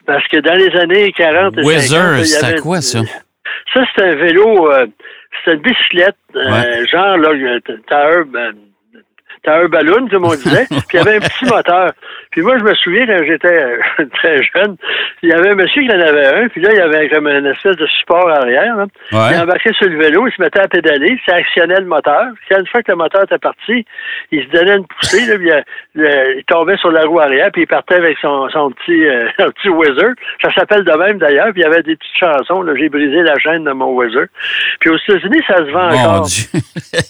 parce 0.05 0.27
que 0.27 0.37
dans 0.37 0.55
les 0.55 0.75
années 0.79 1.11
40 1.11 1.53
et 1.53 1.63
50, 1.63 1.65
Whizzer, 1.65 1.97
là, 1.97 2.17
il 2.17 2.21
y 2.21 2.25
c'était 2.25 2.59
quoi, 2.59 2.81
ça? 2.81 2.99
Ça, 3.73 3.83
c'est 3.95 4.03
un 4.03 4.15
vélo, 4.15 4.71
euh, 4.71 4.87
c'est 5.43 5.53
une 5.53 5.61
bicyclette, 5.61 6.15
euh, 6.35 6.85
genre, 6.91 7.17
là, 7.17 7.59
t'as 7.87 8.11
un, 8.11 8.21
ben, 8.23 8.53
t'as 9.43 9.63
un 9.63 9.67
ballon, 9.67 10.07
comme 10.07 10.25
on 10.25 10.35
disait, 10.35 10.65
puis 10.69 10.79
il 10.93 10.95
y 10.95 10.99
avait 10.99 11.17
un 11.17 11.19
petit 11.19 11.45
moteur. 11.45 11.91
Puis 12.31 12.41
moi, 12.43 12.59
je 12.59 12.63
me 12.63 12.73
souviens, 12.75 13.07
quand 13.07 13.23
j'étais 13.25 13.47
euh, 13.63 13.77
très 14.13 14.43
jeune, 14.43 14.75
il 15.23 15.29
y 15.29 15.33
avait 15.33 15.49
un 15.49 15.55
monsieur 15.55 15.81
qui 15.81 15.89
en 15.91 15.99
avait 15.99 16.27
un, 16.27 16.47
puis 16.47 16.61
là, 16.61 16.69
il 16.73 16.77
y 16.77 16.81
avait 16.81 17.09
comme 17.09 17.27
une 17.27 17.47
espèce 17.47 17.75
de 17.75 17.87
support 17.87 18.29
arrière. 18.29 18.75
là. 18.75 18.85
Ouais. 19.11 19.33
Il 19.35 19.41
embarquait 19.41 19.73
sur 19.73 19.89
le 19.89 19.97
vélo, 19.97 20.27
il 20.27 20.33
se 20.33 20.41
mettait 20.41 20.59
à 20.59 20.67
pédaler, 20.67 21.19
ça 21.27 21.37
actionnait 21.37 21.79
le 21.79 21.87
moteur. 21.87 22.25
Puis 22.47 22.55
une 22.59 22.67
fois 22.67 22.83
que 22.83 22.91
le 22.91 22.97
moteur 22.97 23.23
était 23.23 23.39
parti, 23.39 23.83
il 24.31 24.43
se 24.43 24.49
donnait 24.49 24.75
une 24.77 24.85
poussée, 24.85 25.25
là, 25.25 25.37
puis, 25.37 25.49
le- 25.95 26.37
il 26.37 26.43
tombait 26.45 26.77
sur 26.77 26.91
la 26.91 27.05
roue 27.05 27.19
arrière, 27.19 27.49
puis 27.51 27.63
il 27.63 27.67
partait 27.67 27.95
avec 27.95 28.17
son, 28.19 28.47
son 28.49 28.69
petit, 28.71 29.05
euh, 29.07 29.27
un 29.39 29.49
petit 29.49 29.69
whizzer. 29.69 30.11
Ça 30.43 30.53
s'appelle 30.53 30.83
de 30.83 30.91
même 30.93 31.17
d'ailleurs, 31.17 31.51
puis 31.51 31.61
il 31.61 31.63
y 31.63 31.65
avait 31.65 31.81
des 31.81 31.95
petites 31.95 32.17
chansons, 32.19 32.61
là, 32.61 32.73
j'ai 32.77 32.89
brisé 32.89 33.23
la 33.23 33.39
chaîne 33.39 33.63
de 33.63 33.71
mon 33.71 33.87
whizzer. 33.93 34.27
Puis 34.81 34.91
aux 34.91 34.97
États-Unis, 34.97 35.41
ça 35.47 35.57
se 35.57 35.71
vend 35.71 35.89
Mon 35.89 35.97
encore. 36.09 36.25
Dieu. 36.27 36.59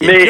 Mais, 0.02 0.30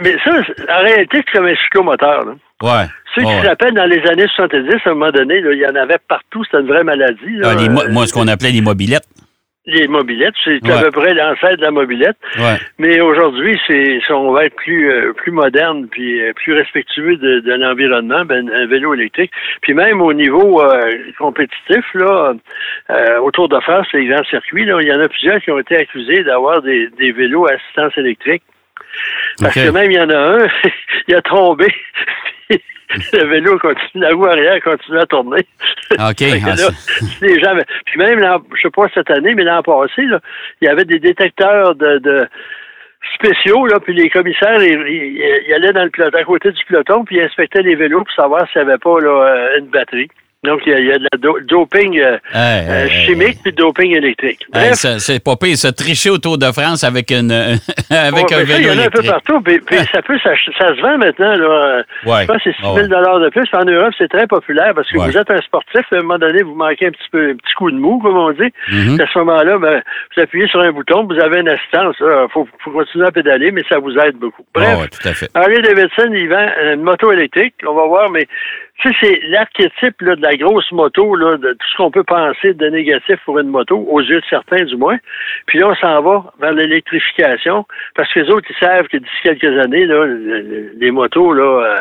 mais 0.00 0.16
ça, 0.24 0.30
en 0.78 0.82
réalité, 0.84 1.22
c'est 1.26 1.32
comme 1.36 1.46
un 1.46 1.56
cyclomoteur. 1.56 2.24
Là. 2.24 2.32
ouais. 2.62 2.86
Ceux 3.20 3.26
qui 3.26 3.42
se 3.42 3.46
rappellent, 3.48 3.74
dans 3.74 3.86
les 3.86 4.00
années 4.08 4.26
70, 4.34 4.70
à 4.84 4.90
un 4.90 4.94
moment 4.94 5.10
donné, 5.10 5.40
là, 5.40 5.52
il 5.52 5.58
y 5.58 5.66
en 5.66 5.74
avait 5.74 5.98
partout, 6.08 6.42
c'était 6.44 6.60
une 6.60 6.68
vraie 6.68 6.84
maladie. 6.84 7.36
là. 7.36 7.48
Ah, 7.52 7.54
les 7.60 7.68
mo- 7.68 7.82
Euh, 7.82 7.90
moi, 7.90 8.06
ce 8.06 8.12
qu'on 8.12 8.28
appelait 8.28 8.50
les 8.52 8.60
mobilettes. 8.60 9.06
les 9.66 9.86
mobilettes. 9.86 10.34
C'est 10.42 10.58
Ouais. 10.66 10.72
à 10.72 10.82
peu 10.84 10.90
près 10.90 11.12
l'ancêtre 11.14 11.56
de 11.58 11.62
la 11.62 11.70
mobilette. 11.70 12.16
Ouais. 12.38 12.56
Mais 12.78 13.00
aujourd'hui, 13.00 13.56
c'est 13.68 14.00
si 14.04 14.12
on 14.12 14.32
va 14.32 14.46
être 14.46 14.56
plus 14.56 14.90
euh, 14.90 15.12
plus 15.12 15.30
moderne 15.30 15.86
puis 15.88 16.20
euh, 16.20 16.32
plus 16.32 16.54
respectueux 16.54 17.16
de, 17.16 17.40
de 17.40 17.52
l'environnement, 17.52 18.24
ben, 18.24 18.50
un 18.52 18.66
vélo 18.66 18.94
électrique. 18.94 19.30
Puis 19.62 19.74
même 19.74 20.00
au 20.00 20.12
niveau 20.12 20.60
euh, 20.62 20.90
compétitif, 21.18 21.84
là, 21.94 22.32
autour 23.22 23.48
de 23.48 23.60
France, 23.60 23.86
les 23.92 24.06
grands 24.06 24.24
circuits, 24.24 24.64
là, 24.64 24.78
il 24.80 24.88
y 24.88 24.92
en 24.92 25.00
a 25.00 25.08
plusieurs 25.08 25.40
qui 25.40 25.50
ont 25.50 25.58
été 25.58 25.76
accusés 25.76 26.24
d'avoir 26.24 26.62
des, 26.62 26.88
des 26.98 27.12
vélos 27.12 27.46
à 27.46 27.52
assistance 27.52 27.96
électrique. 27.98 28.42
Parce 29.40 29.56
OK. 29.56 29.64
que 29.64 29.70
même 29.70 29.90
il 29.90 29.96
y 29.96 30.00
en 30.00 30.10
a 30.10 30.16
un, 30.44 30.48
il 31.08 31.14
a 31.14 31.22
tombé. 31.22 31.66
le 33.12 33.24
vélo 33.26 33.58
continue, 33.58 34.02
la 34.02 34.10
roue 34.14 34.26
arrière 34.26 34.60
continue 34.62 34.98
à 34.98 35.06
tourner. 35.06 35.40
OK. 35.92 35.98
Fait 36.18 36.40
que 36.40 36.50
Ah, 36.50 36.56
là, 36.56 36.68
les 37.22 37.40
gens, 37.40 37.54
puis 37.86 37.98
même, 37.98 38.18
je 38.56 38.60
sais 38.62 38.70
pas 38.70 38.86
cette 38.94 39.10
année, 39.10 39.34
mais 39.34 39.44
l'an 39.44 39.62
passé, 39.62 40.02
là, 40.02 40.20
il 40.60 40.66
y 40.66 40.68
avait 40.68 40.84
des 40.84 40.98
détecteurs 40.98 41.74
de, 41.76 41.98
de 41.98 42.26
spéciaux, 43.14 43.66
là, 43.66 43.78
puis 43.80 43.94
les 43.94 44.10
commissaires, 44.10 44.62
ils, 44.62 44.72
ils- 44.88 45.42
ils 45.48 45.54
allaient 45.54 45.72
dans 45.72 45.84
le 45.84 45.90
peloton, 45.90 46.18
à 46.18 46.24
côté 46.24 46.50
du 46.52 46.64
peloton, 46.66 47.04
puis 47.04 47.16
ils 47.16 47.22
inspectaient 47.22 47.62
les 47.62 47.74
vélos 47.76 48.04
pour 48.04 48.12
savoir 48.14 48.46
s'il 48.50 48.62
n'y 48.62 48.68
avait 48.68 48.78
pas 48.78 49.00
là, 49.00 49.08
euh, 49.10 49.58
une 49.58 49.66
batterie. 49.66 50.08
Donc, 50.42 50.60
il 50.64 50.72
y 50.72 50.74
a, 50.74 50.78
il 50.78 50.86
y 50.86 50.92
a 50.92 50.98
de 50.98 51.06
la 51.12 51.18
do- 51.18 51.38
doping 51.46 52.00
euh, 52.00 52.16
Hey, 52.32 52.66
euh, 52.66 52.88
chimique 53.04 53.42
puis 53.42 53.52
doping 53.52 53.94
électrique. 53.94 54.46
hey, 54.54 54.72
c'est 54.74 55.22
pas 55.22 55.36
pire, 55.36 55.54
se 55.54 55.68
tricher 55.68 56.08
au 56.08 56.16
Tour 56.16 56.38
de 56.38 56.46
France 56.46 56.82
avec, 56.82 57.10
une, 57.10 57.30
avec 57.90 58.30
Ouais, 58.30 58.34
un 58.36 58.58
il 58.58 58.66
y 58.66 58.70
en 58.70 58.78
a 58.78 58.86
un 58.86 58.88
peu 58.88 59.02
partout, 59.02 59.42
puis, 59.42 59.60
puis 59.60 59.76
ça 59.92 60.00
peut, 60.00 60.18
ça, 60.22 60.30
ça 60.58 60.74
se 60.74 60.80
vend 60.80 60.96
maintenant, 60.96 61.36
là. 61.36 61.82
Ouais. 62.06 62.22
Je 62.22 62.26
pense 62.26 62.36
que 62.42 62.42
c'est 62.44 62.56
6 62.56 62.62
000 62.62 62.74
Ouais. 62.74 62.84
de 62.88 63.28
plus. 63.28 63.46
En 63.52 63.64
Europe, 63.66 63.92
c'est 63.98 64.08
très 64.08 64.26
populaire 64.26 64.72
parce 64.74 64.90
que 64.90 64.96
Ouais. 64.96 65.10
vous 65.10 65.18
êtes 65.18 65.30
un 65.30 65.42
sportif, 65.42 65.82
à 65.92 65.96
un 65.96 66.00
moment 66.00 66.18
donné, 66.18 66.42
vous 66.42 66.54
manquez 66.54 66.86
un 66.86 66.90
petit 66.92 67.10
peu, 67.12 67.30
un 67.32 67.36
petit 67.36 67.54
coup 67.58 67.70
de 67.70 67.76
mou, 67.76 67.98
comme 67.98 68.16
on 68.16 68.30
dit. 68.32 68.50
Mhm. 68.72 68.98
À 68.98 69.06
ce 69.12 69.18
moment-là, 69.18 69.58
ben, 69.58 69.82
vous 70.16 70.22
appuyez 70.22 70.48
sur 70.48 70.60
un 70.60 70.72
bouton, 70.72 71.04
vous 71.06 71.20
avez 71.20 71.40
une 71.40 71.48
assistance. 71.50 71.96
Il 72.00 72.26
faut, 72.32 72.48
faut 72.64 72.70
continuer 72.70 73.06
à 73.06 73.12
pédaler, 73.12 73.50
mais 73.52 73.62
ça 73.68 73.78
vous 73.78 73.94
aide 73.98 74.16
beaucoup. 74.16 74.46
Bref, 74.54 74.78
ouais, 74.80 74.88
tout 74.88 75.06
à 75.06 75.12
fait. 75.12 75.28
Harley 75.34 75.60
Davidson, 75.60 76.10
il 76.14 76.30
vend 76.30 76.48
une 76.72 76.80
moto 76.82 77.12
électrique. 77.12 77.54
On 77.68 77.74
va 77.74 77.84
voir, 77.86 78.08
mais 78.08 78.26
tu 78.82 78.88
sais, 78.90 78.96
c'est 79.02 79.20
l'archétype 79.28 80.00
là, 80.02 80.16
de 80.16 80.22
la 80.22 80.36
grosse 80.36 80.70
moto, 80.72 81.14
là, 81.14 81.36
de 81.36 81.52
tout 81.52 81.66
ce 81.72 81.76
qu'on 81.76 81.90
peut 81.90 82.04
penser 82.04 82.54
de 82.54 82.66
négatif 82.68 83.16
pour 83.24 83.38
une 83.38 83.48
moto, 83.48 83.76
aux 83.90 84.00
yeux 84.00 84.20
de 84.20 84.24
certains 84.30 84.64
du 84.64 84.76
moins. 84.76 84.96
Puis 85.46 85.58
là, 85.58 85.68
on 85.68 85.74
s'en 85.76 86.02
va 86.02 86.32
vers 86.40 86.52
l'électrification, 86.52 87.66
parce 87.94 88.12
que 88.12 88.20
les 88.20 88.30
autres, 88.30 88.46
ils 88.50 88.64
savent 88.64 88.86
que 88.88 88.96
d'ici 88.96 89.10
quelques 89.22 89.58
années, 89.64 89.86
là, 89.86 90.04
le- 90.06 90.40
le- 90.42 90.72
les 90.78 90.90
motos 90.90 91.32
là, 91.32 91.42
euh, 91.42 91.76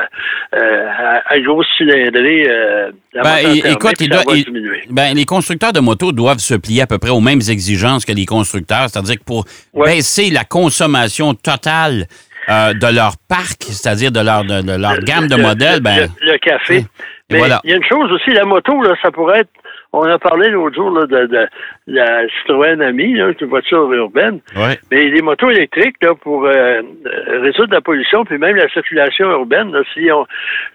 euh, 0.61 0.87
à, 0.89 1.33
à 1.33 1.39
grosse 1.39 1.67
cylindrée, 1.77 2.45
euh, 2.49 2.91
la 3.13 3.23
Ben, 3.23 3.37
écoute, 3.65 3.93
il 3.99 4.09
doit- 4.09 4.23
va 4.27 4.35
il- 4.35 4.43
diminuer. 4.45 4.81
Ben, 4.89 5.13
les 5.15 5.25
constructeurs 5.25 5.73
de 5.73 5.79
motos 5.79 6.11
doivent 6.11 6.37
se 6.39 6.55
plier 6.55 6.81
à 6.83 6.87
peu 6.87 6.97
près 6.97 7.09
aux 7.11 7.21
mêmes 7.21 7.41
exigences 7.49 8.05
que 8.05 8.13
les 8.13 8.25
constructeurs, 8.25 8.89
c'est-à-dire 8.89 9.15
que 9.19 9.23
pour 9.23 9.45
Ouais. 9.73 9.95
baisser 9.95 10.29
la 10.31 10.43
consommation 10.43 11.33
totale 11.33 12.05
euh, 12.49 12.73
de 12.73 12.95
leur 12.95 13.13
parc, 13.27 13.63
c'est-à-dire 13.63 14.11
de 14.11 14.19
leur, 14.21 14.43
de, 14.43 14.61
de 14.61 14.73
leur 14.81 14.97
gamme 14.99 15.27
de 15.27 15.35
Le- 15.35 15.43
modèles, 15.43 15.75
le, 15.75 15.79
ben, 15.81 16.09
le, 16.21 16.31
le 16.31 16.37
café. 16.39 16.77
Et 16.77 16.85
Mais 17.33 17.37
voilà. 17.39 17.61
il 17.63 17.69
y 17.69 17.73
a 17.73 17.77
une 17.77 17.83
chose 17.85 18.11
aussi, 18.11 18.31
la 18.31 18.45
moto, 18.45 18.81
là, 18.81 18.95
ça 19.01 19.11
pourrait 19.11 19.41
être. 19.41 19.49
On 19.91 20.03
a 20.03 20.19
parlé 20.19 20.49
l'autre 20.49 20.75
jour 20.75 20.91
là, 20.91 21.05
de, 21.07 21.25
de 21.27 21.47
la 21.89 22.21
Citroën 22.27 22.81
Ami, 22.81 23.13
là, 23.15 23.31
une 23.39 23.47
voiture 23.47 23.91
urbaine. 23.91 24.39
ouais. 24.55 24.79
Mais 24.91 25.07
les 25.07 25.21
motos 25.21 25.49
électriques, 25.49 25.95
là, 26.01 26.13
pour 26.15 26.45
euh, 26.45 26.51
euh, 26.51 27.41
résoudre 27.41 27.73
la 27.73 27.81
pollution, 27.81 28.23
puis 28.25 28.37
même 28.37 28.55
la 28.55 28.69
circulation 28.69 29.29
urbaine, 29.31 29.71
là, 29.71 29.81
si 29.93 30.09
on, 30.11 30.25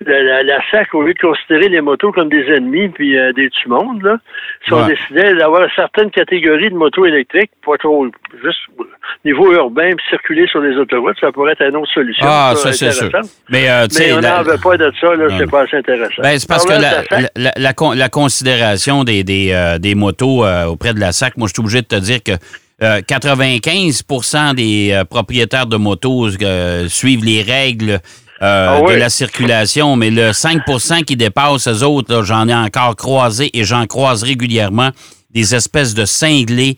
la, 0.07 0.23
la, 0.23 0.43
la 0.43 0.59
SAC, 0.71 0.93
au 0.95 1.03
lieu 1.03 1.15
de 1.15 1.19
considérer 1.19 1.69
les 1.69 1.81
motos 1.81 2.11
comme 2.13 2.29
des 2.29 2.45
ennemis 2.53 2.89
puis 2.89 3.17
euh, 3.19 3.33
des 3.33 3.49
tues-mondes, 3.51 4.03
là, 4.03 4.19
si 4.67 4.73
on 4.73 4.87
décidait 4.87 5.35
d'avoir 5.35 5.69
certaines 5.77 6.11
catégories 6.11 6.71
de 6.71 6.75
motos 6.77 7.07
électriques, 7.07 7.51
pas 7.65 7.77
trop 7.79 8.07
juste 8.43 8.59
au 8.79 8.85
niveau 9.25 9.53
urbain, 9.53 9.91
puis 9.97 10.05
circuler 10.11 10.47
sur 10.49 10.61
les 10.61 10.77
autoroutes, 10.77 11.17
ça 11.21 11.31
pourrait 11.33 11.53
être 11.53 11.63
une 11.63 11.77
autre 11.77 11.93
solution. 11.93 12.27
Ah, 12.29 12.53
ça, 12.57 12.73
c'est 12.73 12.91
sûr. 12.91 13.09
Mais, 13.51 13.69
euh, 13.71 13.87
on 14.17 14.21
n'en 14.21 14.43
veut 14.43 14.59
pas 14.63 14.77
de 14.77 14.91
ça, 15.01 15.15
là, 15.15 15.27
c'est 15.39 15.51
pas 15.51 15.63
assez 15.63 15.77
intéressant. 15.77 16.23
Ben, 16.23 16.39
c'est 16.39 16.49
parce 16.49 16.65
que 16.67 16.73
la, 16.73 17.03
la, 17.11 17.29
la- 17.37 17.53
la 17.57 17.73
con- 17.73 17.93
la 17.93 18.09
considération 18.09 19.05
des, 19.05 19.23
des, 19.25 19.77
des 19.81 19.95
motos 19.95 20.45
auprès 20.69 20.93
de 20.95 21.01
la 21.05 21.13
SAC, 21.13 21.37
moi, 21.37 21.49
je 21.49 21.53
suis 21.53 21.61
obligé 21.61 21.83
de 21.83 21.87
te 21.87 21.97
dire 21.97 22.23
que 22.23 22.33
euh, 22.83 23.01
95% 23.03 24.55
des 24.55 24.91
euh, 24.93 25.05
propriétaires 25.05 25.67
de 25.67 25.77
motos 25.77 26.31
euh, 26.43 26.89
suivent 26.89 27.25
les 27.25 27.43
règles 27.43 28.01
euh, 28.43 28.79
Ah 28.79 28.81
oui. 28.83 28.95
de 28.95 28.99
la 28.99 29.11
circulation, 29.11 29.97
mais 29.97 30.11
le 30.11 30.31
5% 30.31 31.05
qui 31.05 31.17
dépasse 31.17 31.69
eux 31.69 31.83
autres, 31.85 32.23
j'en 32.25 32.49
ai 32.49 32.55
encore 32.55 32.97
croisé 32.97 33.51
et 33.53 33.65
j'en 33.65 33.87
croise 33.87 34.23
régulièrement 34.23 34.91
des 35.31 35.55
espèces 35.55 35.95
de 35.95 36.05
cinglés 36.05 36.77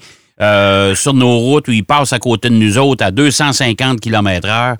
sur 0.94 1.14
nos 1.14 1.38
routes 1.38 1.68
où 1.68 1.72
ils 1.72 1.84
passent 1.84 2.12
à 2.12 2.18
côté 2.18 2.50
de 2.50 2.54
nous 2.54 2.76
autres 2.78 3.04
à 3.04 3.10
250 3.10 4.00
km 4.00 4.48
heure. 4.48 4.76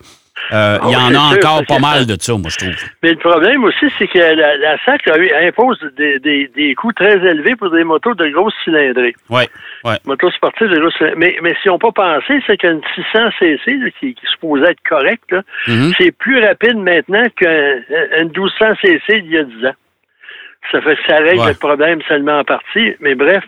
Euh, 0.53 0.79
il 0.85 0.91
y 0.91 0.95
Ah 0.95 1.07
en 1.07 1.15
a 1.15 1.35
encore 1.37 1.63
pas 1.67 1.79
mal 1.79 2.07
de 2.07 2.17
ça, 2.21 2.33
moi, 2.35 2.49
je 2.51 2.57
trouve. 2.59 2.75
Mais 3.03 3.11
le 3.11 3.17
problème 3.19 3.65
aussi, 3.65 3.87
c'est 3.99 4.07
que 4.07 4.19
la, 4.19 4.57
la 4.57 4.77
SAC 4.85 5.09
impose 5.43 5.79
des, 5.97 6.19
des, 6.21 6.49
des 6.55 6.75
coûts 6.75 6.93
très 6.93 7.15
élevés 7.17 7.57
pour 7.57 7.71
des 7.71 7.83
motos 7.85 8.15
de 8.15 8.29
grosse 8.29 8.55
cylindrée. 8.65 9.15
Oui, 9.29 9.43
oui. 9.85 9.95
Motos 10.05 10.31
sportives 10.31 10.69
de 10.69 10.79
grosse 10.79 10.95
cylindrée. 10.99 11.17
Mais, 11.19 11.37
mais 11.43 11.55
si 11.63 11.69
on 11.69 11.79
pas 11.79 11.93
pensé, 11.93 12.41
c'est 12.47 12.57
qu'une 12.57 12.81
600 12.95 13.31
cc, 13.39 13.61
là, 13.79 13.91
qui, 13.99 14.15
qui 14.15 14.27
supposait 14.27 14.71
être 14.71 14.83
correcte, 14.89 15.31
là, 15.33 15.43
Mhm. 15.67 15.93
c'est 15.99 16.13
plus 16.13 16.39
rapide 16.45 16.77
maintenant 16.77 17.25
qu'une 17.37 17.83
1200 18.29 18.75
cc 18.83 19.03
il 19.19 19.31
y 19.33 19.39
a 19.39 19.43
10 19.45 19.67
ans. 19.67 19.75
Ça 20.73 20.81
fait 20.81 20.97
que 20.97 21.03
ça 21.09 21.17
règle 21.19 21.41
Ouais. 21.41 21.49
le 21.51 21.55
problème 21.55 22.01
seulement 22.09 22.41
en 22.41 22.45
partie. 22.45 22.95
Mais 23.01 23.15
bref, 23.15 23.45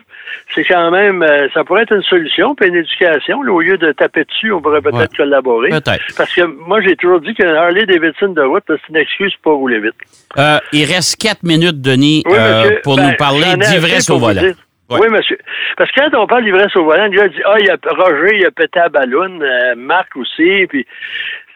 c'est 0.55 0.63
quand 0.63 0.91
même, 0.91 1.21
euh, 1.23 1.47
ça 1.53 1.63
pourrait 1.63 1.83
être 1.83 1.93
une 1.95 2.03
solution, 2.03 2.55
puis 2.55 2.69
une 2.69 2.75
éducation. 2.75 3.41
là, 3.41 3.51
au 3.51 3.61
lieu 3.61 3.77
de 3.77 3.91
taper 3.91 4.23
dessus, 4.25 4.51
on 4.51 4.61
pourrait 4.61 4.81
peut-être 4.81 4.97
Ouais. 4.99 5.17
collaborer. 5.17 5.69
Peut-être. 5.69 6.03
Parce 6.17 6.33
que 6.33 6.41
moi, 6.41 6.81
j'ai 6.81 6.95
toujours 6.95 7.21
dit 7.21 7.33
qu'un 7.33 7.53
Harley 7.53 7.85
Davidson 7.85 8.29
de 8.29 8.41
route, 8.41 8.63
c'est 8.67 8.79
une 8.89 8.97
excuse 8.97 9.33
pour 9.43 9.57
rouler 9.57 9.79
vite. 9.79 9.93
Euh, 10.37 10.57
il 10.73 10.85
reste 10.85 11.21
quatre 11.21 11.43
minutes, 11.43 11.81
Denis, 11.81 12.23
Oui, 12.25 12.33
euh, 12.37 12.79
pour 12.83 12.95
Ben, 12.97 13.07
nous 13.09 13.15
parler 13.17 13.41
ai 13.47 13.61
assez 13.61 13.73
d'ivresse 13.79 14.09
au 14.09 14.17
volant. 14.19 14.41
Ouais. 14.41 14.97
Oui, 15.01 15.07
monsieur. 15.09 15.37
Parce 15.77 15.91
que 15.91 15.99
quand 16.09 16.17
on 16.23 16.25
parle 16.27 16.43
d'ivresse 16.45 16.75
au 16.75 16.83
volant, 16.83 17.07
gars 17.09 17.27
dit 17.27 17.41
Ah, 17.45 17.55
il 17.59 17.65
y 17.67 17.69
a 17.69 17.77
Roger, 17.91 18.37
il 18.37 18.45
a 18.45 18.51
pété 18.51 18.79
à 18.79 18.89
ballon, 18.89 19.39
Marc 19.77 20.15
aussi, 20.15 20.65
puis 20.67 20.85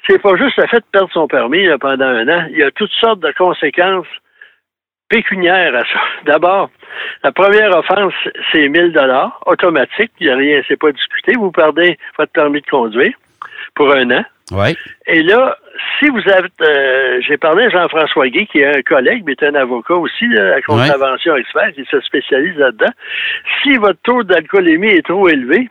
c'est 0.07 0.21
pas 0.21 0.35
juste 0.35 0.57
le 0.57 0.67
fait 0.67 0.77
de 0.77 0.85
perdre 0.91 1.09
son 1.13 1.27
permis 1.27 1.65
là, 1.65 1.77
pendant 1.79 2.05
un 2.05 2.27
an. 2.27 2.45
Il 2.51 2.57
y 2.57 2.63
a 2.63 2.69
toutes 2.71 2.91
sortes 2.99 3.21
de 3.21 3.33
conséquences 3.37 4.05
pécuniaires 5.13 5.75
à 5.75 5.81
ça. 5.81 6.01
D'abord, 6.25 6.71
la 7.23 7.31
première 7.31 7.77
offense, 7.77 8.13
c'est 8.51 8.67
1000 8.67 8.93
dollars 8.93 9.39
automatique. 9.45 10.11
Il 10.19 10.25
n'y 10.25 10.33
a 10.33 10.35
rien, 10.35 10.61
c'est 10.67 10.79
pas 10.79 10.91
discuté. 10.91 11.33
Vous 11.33 11.51
perdez 11.51 11.99
votre 12.17 12.31
permis 12.31 12.61
de 12.61 12.67
conduire 12.67 13.13
pour 13.75 13.91
un 13.91 14.09
an. 14.09 14.23
Oui. 14.51 14.75
Et 15.05 15.21
là, 15.21 15.55
si 15.99 16.09
vous 16.09 16.21
avez, 16.31 16.49
euh, 16.61 17.21
j'ai 17.21 17.37
parlé 17.37 17.65
à 17.65 17.69
Jean-François 17.69 18.27
Guy, 18.29 18.47
qui 18.47 18.59
est 18.59 18.75
un 18.75 18.81
collègue, 18.81 19.23
mais 19.25 19.33
est 19.33 19.43
un 19.43 19.55
avocat 19.55 19.95
aussi, 19.95 20.27
là, 20.27 20.55
à 20.55 20.61
contravention 20.61 21.35
expert, 21.35 21.71
qui 21.73 21.85
se 21.85 22.01
spécialise 22.01 22.57
là-dedans. 22.57 22.91
Si 23.61 23.77
votre 23.77 24.01
taux 24.01 24.23
d'alcoolémie 24.23 24.89
est 24.89 25.05
trop 25.05 25.29
élevé, 25.29 25.69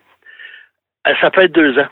euh, 1.08 1.12
ça 1.20 1.30
peut 1.30 1.42
être 1.42 1.52
deux 1.52 1.76
ans. 1.78 1.88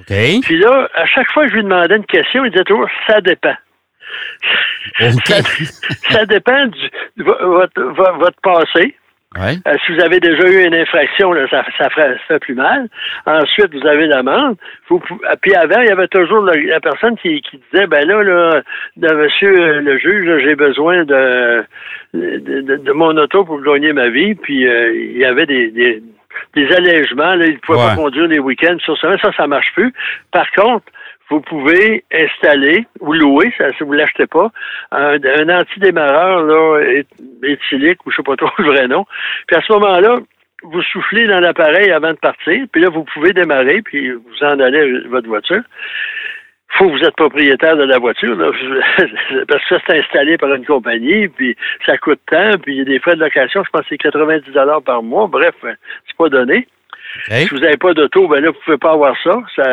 OK. 0.00 0.14
Puis 0.42 0.58
là, 0.58 0.88
à 0.94 1.06
chaque 1.06 1.30
fois 1.32 1.44
que 1.44 1.50
je 1.50 1.56
lui 1.56 1.64
demandais 1.64 1.96
une 1.96 2.06
question, 2.06 2.44
il 2.46 2.50
disait 2.50 2.64
toujours, 2.64 2.88
ça 3.06 3.20
dépend. 3.20 3.56
Ça, 4.98 5.36
ça 6.10 6.26
dépend 6.26 6.66
du, 6.66 6.88
votre, 7.24 7.82
vo- 7.82 8.18
votre 8.18 8.40
passé. 8.42 8.94
Ouais. 9.38 9.56
Euh, 9.66 9.74
si 9.84 9.92
vous 9.92 10.00
avez 10.02 10.18
déjà 10.18 10.48
eu 10.48 10.64
une 10.64 10.74
infraction, 10.74 11.32
là, 11.32 11.46
ça, 11.50 11.62
ça, 11.76 11.90
ferait- 11.90 12.14
ça 12.14 12.18
fait 12.28 12.38
plus 12.38 12.54
mal. 12.54 12.88
Ensuite, 13.26 13.74
vous 13.74 13.86
avez 13.86 14.06
l'amende. 14.06 14.56
Ah, 15.28 15.34
Puis 15.42 15.54
avant, 15.54 15.80
il 15.82 15.88
y 15.88 15.90
avait 15.90 16.08
toujours 16.08 16.40
la 16.42 16.80
personne 16.80 17.16
qui, 17.18 17.42
qui 17.42 17.60
disait, 17.70 17.86
ben 17.86 18.06
là, 18.06 18.22
là, 18.22 18.62
monsieur 19.14 19.52
euh, 19.60 19.80
le 19.82 19.98
juge, 19.98 20.42
j'ai 20.42 20.54
besoin 20.54 21.04
de, 21.04 21.64
de, 22.14 22.38
de- 22.60 22.76
de 22.76 22.92
mon 22.92 23.14
auto 23.18 23.44
pour 23.44 23.60
gagner 23.60 23.92
ma 23.92 24.08
vie. 24.08 24.34
Puis 24.36 24.66
euh, 24.66 24.94
il 24.94 25.18
y 25.18 25.24
avait 25.26 25.44
des, 25.46 25.70
des, 25.70 26.02
des 26.54 26.72
allègements. 26.74 27.34
Là, 27.34 27.44
il 27.46 27.54
ne 27.54 27.58
pouvait 27.58 27.78
Ouais. 27.78 27.88
pas 27.88 27.96
conduire 27.96 28.28
les 28.28 28.38
week-ends. 28.38 28.78
Sur 28.78 28.96
ça, 28.98 29.18
ça, 29.18 29.32
ça 29.36 29.46
marche 29.46 29.70
plus. 29.74 29.92
Par 30.32 30.50
contre, 30.52 30.86
vous 31.28 31.40
pouvez 31.40 32.04
installer 32.12 32.86
ou 33.00 33.12
louer, 33.12 33.52
si 33.56 33.84
vous 33.84 33.92
ne 33.92 33.98
l'achetez 33.98 34.26
pas, 34.26 34.50
un, 34.92 35.18
un 35.22 35.60
antidémarreur 35.60 36.42
là, 36.42 36.80
éthylique, 37.42 38.04
ou 38.06 38.10
je 38.10 38.16
ne 38.16 38.16
sais 38.16 38.22
pas 38.22 38.36
trop 38.36 38.50
le 38.58 38.70
vrai 38.70 38.88
nom. 38.88 39.04
Puis 39.46 39.56
à 39.56 39.62
ce 39.62 39.72
moment-là, 39.72 40.18
vous 40.62 40.82
soufflez 40.82 41.26
dans 41.26 41.40
l'appareil 41.40 41.90
avant 41.90 42.12
de 42.12 42.18
partir, 42.18 42.64
puis 42.72 42.82
là, 42.82 42.88
vous 42.88 43.04
pouvez 43.04 43.32
démarrer, 43.32 43.82
puis 43.82 44.12
vous 44.12 44.42
en 44.42 44.58
allez 44.60 45.00
votre 45.08 45.28
voiture. 45.28 45.62
faut 46.70 46.86
que 46.86 46.98
vous 46.98 47.04
êtes 47.04 47.16
propriétaire 47.16 47.76
de 47.76 47.84
la 47.84 47.98
voiture, 47.98 48.36
là, 48.36 48.50
parce 49.48 49.62
que 49.64 49.76
ça, 49.76 49.82
c'est 49.86 49.98
installé 49.98 50.38
par 50.38 50.52
une 50.54 50.64
compagnie, 50.64 51.28
puis 51.28 51.56
ça 51.84 51.98
coûte 51.98 52.20
tant, 52.30 52.52
puis 52.62 52.74
il 52.74 52.78
y 52.78 52.80
a 52.82 52.84
des 52.84 52.98
frais 53.00 53.16
de 53.16 53.20
location, 53.20 53.62
je 53.64 53.70
pense 53.70 53.82
que 53.82 53.88
c'est 53.90 53.98
90 53.98 54.50
par 54.84 55.02
mois. 55.02 55.26
Bref, 55.26 55.54
c'est 55.62 56.16
pas 56.16 56.28
donné. 56.28 56.66
Si 57.28 57.48
vous 57.48 57.60
n'avez 57.60 57.76
pas 57.76 57.94
d'auto, 57.94 58.28
ben 58.28 58.40
là, 58.40 58.50
vous 58.50 58.58
pouvez 58.64 58.78
pas 58.78 58.92
avoir 58.92 59.14
ça. 59.22 59.38
Ça, 59.54 59.64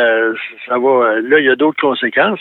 ça 0.68 0.78
va. 0.78 1.20
Là, 1.22 1.40
il 1.40 1.46
y 1.46 1.50
a 1.50 1.56
d'autres 1.56 1.80
conséquences. 1.82 2.40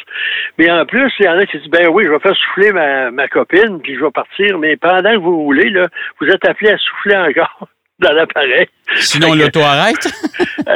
Mais 0.58 0.70
en 0.70 0.84
plus, 0.86 1.12
il 1.18 1.26
y 1.26 1.28
en 1.28 1.38
a 1.38 1.46
qui 1.46 1.58
disent 1.58 1.70
ben 1.70 1.88
oui, 1.88 2.04
je 2.04 2.10
vais 2.10 2.20
faire 2.20 2.36
souffler 2.36 2.72
ma, 2.72 3.10
ma 3.10 3.28
copine, 3.28 3.80
puis 3.82 3.96
je 3.96 4.04
vais 4.04 4.10
partir. 4.10 4.58
Mais 4.58 4.76
pendant 4.76 5.12
que 5.12 5.18
vous 5.18 5.36
roulez, 5.36 5.70
là, 5.70 5.88
vous 6.20 6.26
êtes 6.28 6.46
appelé 6.46 6.70
à 6.70 6.78
souffler 6.78 7.16
encore. 7.16 7.68
dans 8.02 8.12
l'appareil. 8.12 8.66
Sinon, 8.96 9.34
l'auto 9.38 9.60
arrête? 9.60 10.08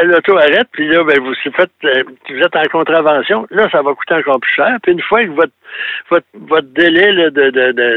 l'auto 0.04 0.38
arrête, 0.38 0.68
puis 0.72 0.88
là, 0.88 1.04
ben, 1.04 1.20
vous, 1.20 1.34
faites, 1.34 1.70
euh, 1.84 2.02
vous 2.28 2.38
êtes 2.38 2.56
en 2.56 2.64
contravention. 2.70 3.46
Là, 3.50 3.68
ça 3.70 3.82
va 3.82 3.94
coûter 3.94 4.14
encore 4.14 4.40
plus 4.40 4.52
cher. 4.52 4.76
Puis 4.82 4.92
une 4.92 5.02
fois 5.02 5.24
que 5.24 5.30
votre, 5.30 5.52
votre, 6.08 6.26
votre 6.34 6.68
délai 6.68 7.30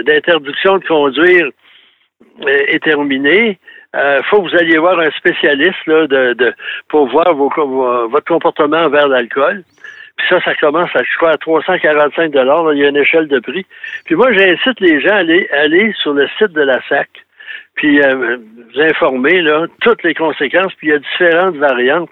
d'interdiction 0.03 0.77
de, 0.77 0.83
de, 0.83 0.87
conduire 0.87 1.49
euh, 2.41 2.57
est 2.67 2.83
terminé, 2.83 3.59
euh, 3.95 4.21
faut 4.29 4.41
que 4.41 4.49
vous 4.49 4.57
alliez 4.57 4.77
voir 4.77 4.99
un 4.99 5.09
spécialiste 5.11 5.85
là, 5.87 6.05
de, 6.07 6.33
de, 6.33 6.53
pour 6.89 7.07
voir 7.07 7.33
vos, 7.33 7.49
votre 8.07 8.25
comportement 8.25 8.87
vers 8.89 9.07
l'alcool. 9.07 9.63
Puis 10.17 10.27
ça, 10.27 10.41
ça 10.41 10.53
commence 10.55 10.89
à, 10.95 11.01
je 11.01 11.17
crois, 11.17 11.31
à 11.31 11.37
345 11.37 12.31
dollars. 12.31 12.73
Il 12.73 12.79
y 12.79 12.85
a 12.85 12.89
une 12.89 12.97
échelle 12.97 13.27
de 13.27 13.39
prix. 13.39 13.65
Puis 14.05 14.15
moi, 14.15 14.31
j'incite 14.33 14.79
les 14.79 15.01
gens 15.01 15.13
à 15.13 15.19
aller, 15.19 15.49
aller 15.51 15.93
sur 16.01 16.13
le 16.13 16.27
site 16.37 16.51
de 16.51 16.61
la 16.61 16.81
SAC, 16.87 17.09
puis 17.75 18.01
euh, 18.01 18.37
vous 18.37 18.81
informer 18.81 19.41
là, 19.41 19.65
toutes 19.81 20.03
les 20.03 20.13
conséquences. 20.13 20.73
Puis 20.75 20.87
il 20.87 20.89
y 20.91 20.93
a 20.93 20.99
différentes 20.99 21.55
variantes. 21.55 22.09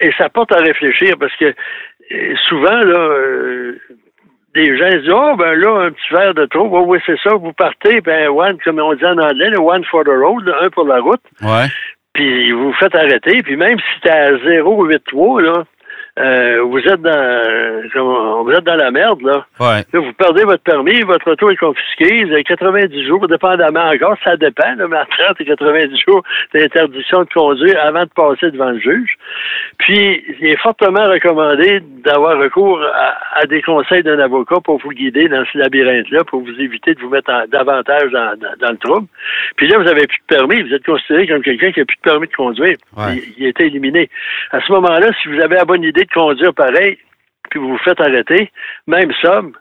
Et 0.00 0.10
ça 0.12 0.28
porte 0.30 0.52
à 0.52 0.60
réfléchir 0.60 1.16
parce 1.20 1.36
que 1.36 1.54
euh, 2.12 2.34
souvent, 2.48 2.78
là, 2.78 3.10
des 4.58 4.76
gens 4.76 4.88
disent 4.88 5.10
Oh, 5.12 5.36
ben 5.36 5.54
là, 5.54 5.86
un 5.86 5.90
petit 5.90 6.12
verre 6.12 6.34
de 6.34 6.46
trop. 6.46 6.68
Oui, 6.68 6.84
oui, 6.86 6.98
c'est 7.06 7.18
ça. 7.22 7.34
Vous 7.34 7.52
partez, 7.52 8.00
ben, 8.00 8.28
one, 8.28 8.58
comme 8.64 8.80
on 8.80 8.94
dit 8.94 9.04
en 9.04 9.18
anglais, 9.18 9.50
le 9.50 9.58
one 9.58 9.84
for 9.84 10.04
the 10.04 10.08
road, 10.08 10.52
un 10.60 10.70
pour 10.70 10.86
la 10.86 11.00
route. 11.00 11.22
Ouais. 11.42 11.66
Puis 12.12 12.52
vous 12.52 12.66
vous 12.66 12.72
faites 12.74 12.94
arrêter. 12.94 13.42
Puis 13.42 13.56
même 13.56 13.78
si 13.78 14.00
t'es 14.02 14.10
à 14.10 14.32
0,83, 14.32 15.42
là, 15.42 15.64
euh, 16.18 16.62
vous 16.62 16.78
êtes 16.78 17.00
dans 17.00 18.42
vous 18.42 18.50
êtes 18.50 18.64
dans 18.64 18.76
la 18.76 18.90
merde, 18.90 19.22
là. 19.22 19.46
Ouais. 19.60 19.84
là. 19.92 20.00
Vous 20.00 20.12
perdez 20.12 20.44
votre 20.44 20.62
permis, 20.62 21.00
votre 21.02 21.30
auto 21.30 21.50
est 21.50 21.56
confisquée, 21.56 22.24
vous 22.24 22.32
avez 22.32 22.44
90 22.44 23.06
jours, 23.06 23.28
dépendamment 23.28 23.88
encore, 23.90 24.16
ça 24.24 24.36
dépend, 24.36 24.74
là, 24.76 24.86
mais 24.88 24.96
à 24.96 25.06
30 25.06 25.40
et 25.40 25.44
90 25.44 26.00
jours 26.06 26.22
d'interdiction 26.54 27.20
de 27.20 27.28
conduire 27.32 27.78
avant 27.80 28.02
de 28.02 28.10
passer 28.14 28.50
devant 28.50 28.70
le 28.70 28.80
juge. 28.80 29.16
Puis, 29.78 30.24
il 30.40 30.46
est 30.48 30.60
fortement 30.60 31.04
recommandé 31.04 31.80
d'avoir 32.04 32.38
recours 32.38 32.80
à, 32.82 33.46
des 33.46 33.62
conseils 33.62 34.02
d'un 34.02 34.18
avocat 34.18 34.56
pour 34.64 34.78
vous 34.78 34.90
guider 34.90 35.28
dans 35.28 35.44
ce 35.52 35.58
labyrinthe-là, 35.58 36.24
pour 36.24 36.40
vous 36.42 36.60
éviter 36.60 36.94
de 36.94 37.00
vous 37.00 37.10
mettre 37.10 37.30
davantage 37.48 38.10
dans, 38.10 38.70
le 38.70 38.78
trouble. 38.78 39.06
Puis 39.56 39.68
là, 39.68 39.78
vous 39.78 39.88
avez 39.88 40.06
plus 40.06 40.18
de 40.18 40.36
permis, 40.36 40.62
vous 40.62 40.74
êtes 40.74 40.84
considéré 40.84 41.26
comme 41.26 41.42
quelqu'un 41.42 41.70
qui 41.72 41.80
a 41.80 41.84
plus 41.84 41.96
de 41.96 42.10
permis 42.10 42.26
de 42.26 42.34
conduire. 42.34 42.76
Il, 43.10 43.22
il 43.38 43.46
a 43.46 43.48
été 43.50 43.66
éliminé. 43.66 44.10
À 44.50 44.60
ce 44.60 44.72
moment-là, 44.72 45.08
si 45.22 45.28
vous 45.28 45.40
avez 45.40 45.56
la 45.56 45.64
bonne 45.64 45.84
idée 45.84 46.07
conduire 46.12 46.54
pareil, 46.54 46.98
puis 47.50 47.60
vous 47.60 47.70
vous 47.70 47.78
faites 47.78 48.00
arrêter, 48.00 48.50
même 48.86 49.12
somme. 49.22 49.52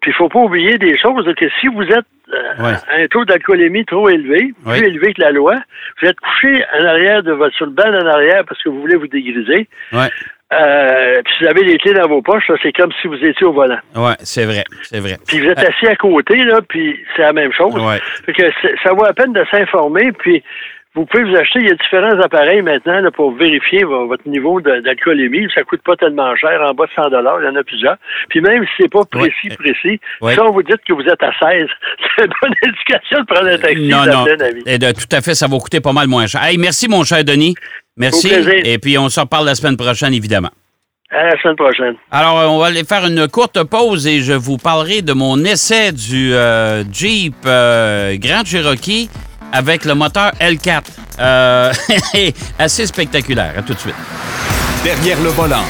Puis 0.00 0.10
il 0.10 0.14
faut 0.14 0.28
pas 0.28 0.40
oublier 0.40 0.76
des 0.76 0.98
choses, 0.98 1.26
que 1.34 1.48
si 1.60 1.68
vous 1.68 1.84
êtes 1.84 2.06
euh, 2.32 2.74
à 2.90 2.96
un 2.96 3.06
taux 3.08 3.24
d'alcoolémie 3.24 3.84
trop 3.84 4.08
élevé, 4.08 4.52
plus 4.64 4.86
élevé 4.86 5.14
que 5.14 5.20
la 5.22 5.30
loi, 5.30 5.56
vous 6.00 6.08
êtes 6.08 6.18
couché 6.20 6.64
en 6.78 6.84
arrière 6.84 7.22
de 7.22 7.32
votre 7.32 7.54
sur 7.56 7.66
le 7.66 7.72
banc 7.72 7.88
en 7.88 8.06
arrière 8.06 8.44
parce 8.46 8.62
que 8.62 8.68
vous 8.68 8.80
voulez 8.80 8.96
vous 8.96 9.08
dégriser. 9.08 9.68
Euh, 10.52 11.22
puis 11.24 11.34
vous 11.40 11.46
avez 11.46 11.62
les 11.62 11.78
clés 11.78 11.94
dans 11.94 12.06
vos 12.06 12.22
poches, 12.22 12.50
c'est 12.62 12.72
comme 12.72 12.92
si 13.00 13.08
vous 13.08 13.16
étiez 13.24 13.46
au 13.46 13.52
volant. 13.52 13.78
Oui, 13.96 14.12
c'est 14.20 14.44
vrai, 14.44 14.64
c'est 14.82 15.00
vrai. 15.00 15.16
Puis 15.26 15.40
vous 15.40 15.48
êtes 15.48 15.58
assis 15.58 15.86
à 15.86 15.96
côté, 15.96 16.36
là, 16.36 16.60
puis 16.68 16.98
c'est 17.16 17.22
la 17.22 17.32
même 17.32 17.52
chose. 17.52 17.74
que 18.26 18.42
ça 18.82 18.92
vaut 18.92 19.04
la 19.04 19.14
peine 19.14 19.32
de 19.32 19.44
s'informer, 19.50 20.12
puis 20.12 20.42
vous 20.94 21.06
pouvez 21.06 21.24
vous 21.24 21.34
acheter, 21.34 21.58
il 21.58 21.66
y 21.66 21.70
a 21.70 21.74
différents 21.74 22.20
appareils 22.20 22.62
maintenant 22.62 23.00
là, 23.00 23.10
pour 23.10 23.34
vérifier 23.34 23.82
votre 23.82 24.28
niveau 24.28 24.60
d'alcoolémie. 24.60 25.48
Ça 25.52 25.64
coûte 25.64 25.82
pas 25.82 25.96
tellement 25.96 26.36
cher, 26.36 26.60
en 26.62 26.72
bas 26.72 26.86
de 26.86 26.92
100 26.94 27.10
dollars, 27.10 27.40
il 27.42 27.46
y 27.46 27.48
en 27.48 27.56
a 27.56 27.64
plusieurs. 27.64 27.96
Puis 28.28 28.40
même 28.40 28.64
si 28.64 28.82
c'est 28.82 28.92
pas 28.92 29.04
précis, 29.04 29.48
précis, 29.58 29.98
si 30.22 30.40
on 30.40 30.52
vous 30.52 30.62
dit 30.62 30.72
que 30.86 30.92
vous 30.92 31.02
êtes 31.02 31.22
à 31.22 31.32
16, 31.32 31.66
c'est 32.16 32.24
une 32.24 32.32
bonne 32.40 32.54
indication 32.64 33.20
de 33.20 33.26
prendre 33.26 33.48
un 33.48 33.58
taxi. 33.58 33.88
Non, 33.88 34.06
non. 34.06 34.24
Et 34.66 34.78
de, 34.78 34.92
tout 34.92 35.10
à 35.10 35.20
fait, 35.20 35.34
ça 35.34 35.48
va 35.48 35.58
coûter 35.58 35.80
pas 35.80 35.92
mal 35.92 36.06
moins 36.06 36.28
cher. 36.28 36.44
Hey, 36.44 36.58
merci 36.58 36.88
mon 36.88 37.02
cher 37.02 37.24
Denis. 37.24 37.56
Merci. 37.96 38.32
Et 38.64 38.78
puis 38.78 38.96
on 38.96 39.08
se 39.08 39.18
reparle 39.18 39.46
la 39.46 39.56
semaine 39.56 39.76
prochaine, 39.76 40.14
évidemment. 40.14 40.50
À 41.10 41.26
la 41.26 41.42
semaine 41.42 41.56
prochaine. 41.56 41.94
Alors, 42.10 42.52
on 42.52 42.58
va 42.58 42.66
aller 42.66 42.82
faire 42.82 43.04
une 43.06 43.28
courte 43.28 43.62
pause 43.64 44.06
et 44.06 44.20
je 44.20 44.32
vous 44.32 44.58
parlerai 44.58 45.02
de 45.02 45.12
mon 45.12 45.38
essai 45.44 45.92
du 45.92 46.34
euh, 46.34 46.82
Jeep 46.90 47.34
euh, 47.46 48.16
Grand 48.18 48.44
Cherokee 48.44 49.08
avec 49.54 49.84
le 49.84 49.94
moteur 49.94 50.32
L4. 50.40 50.82
Euh, 51.20 51.72
assez 52.58 52.86
spectaculaire. 52.86 53.54
À 53.56 53.62
tout 53.62 53.72
de 53.72 53.78
suite. 53.78 53.94
Derrière 54.82 55.20
le 55.20 55.30
volant. 55.30 55.64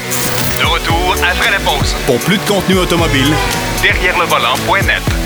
De 0.59 0.65
retour 0.65 1.15
après 1.23 1.51
la 1.51 1.59
pause. 1.59 1.95
Pour 2.05 2.17
plus 2.19 2.37
de 2.37 2.43
contenu 2.43 2.77
automobile, 2.77 3.31
derrière 3.81 4.17
le 4.17 4.25
volant.net. 4.25 5.24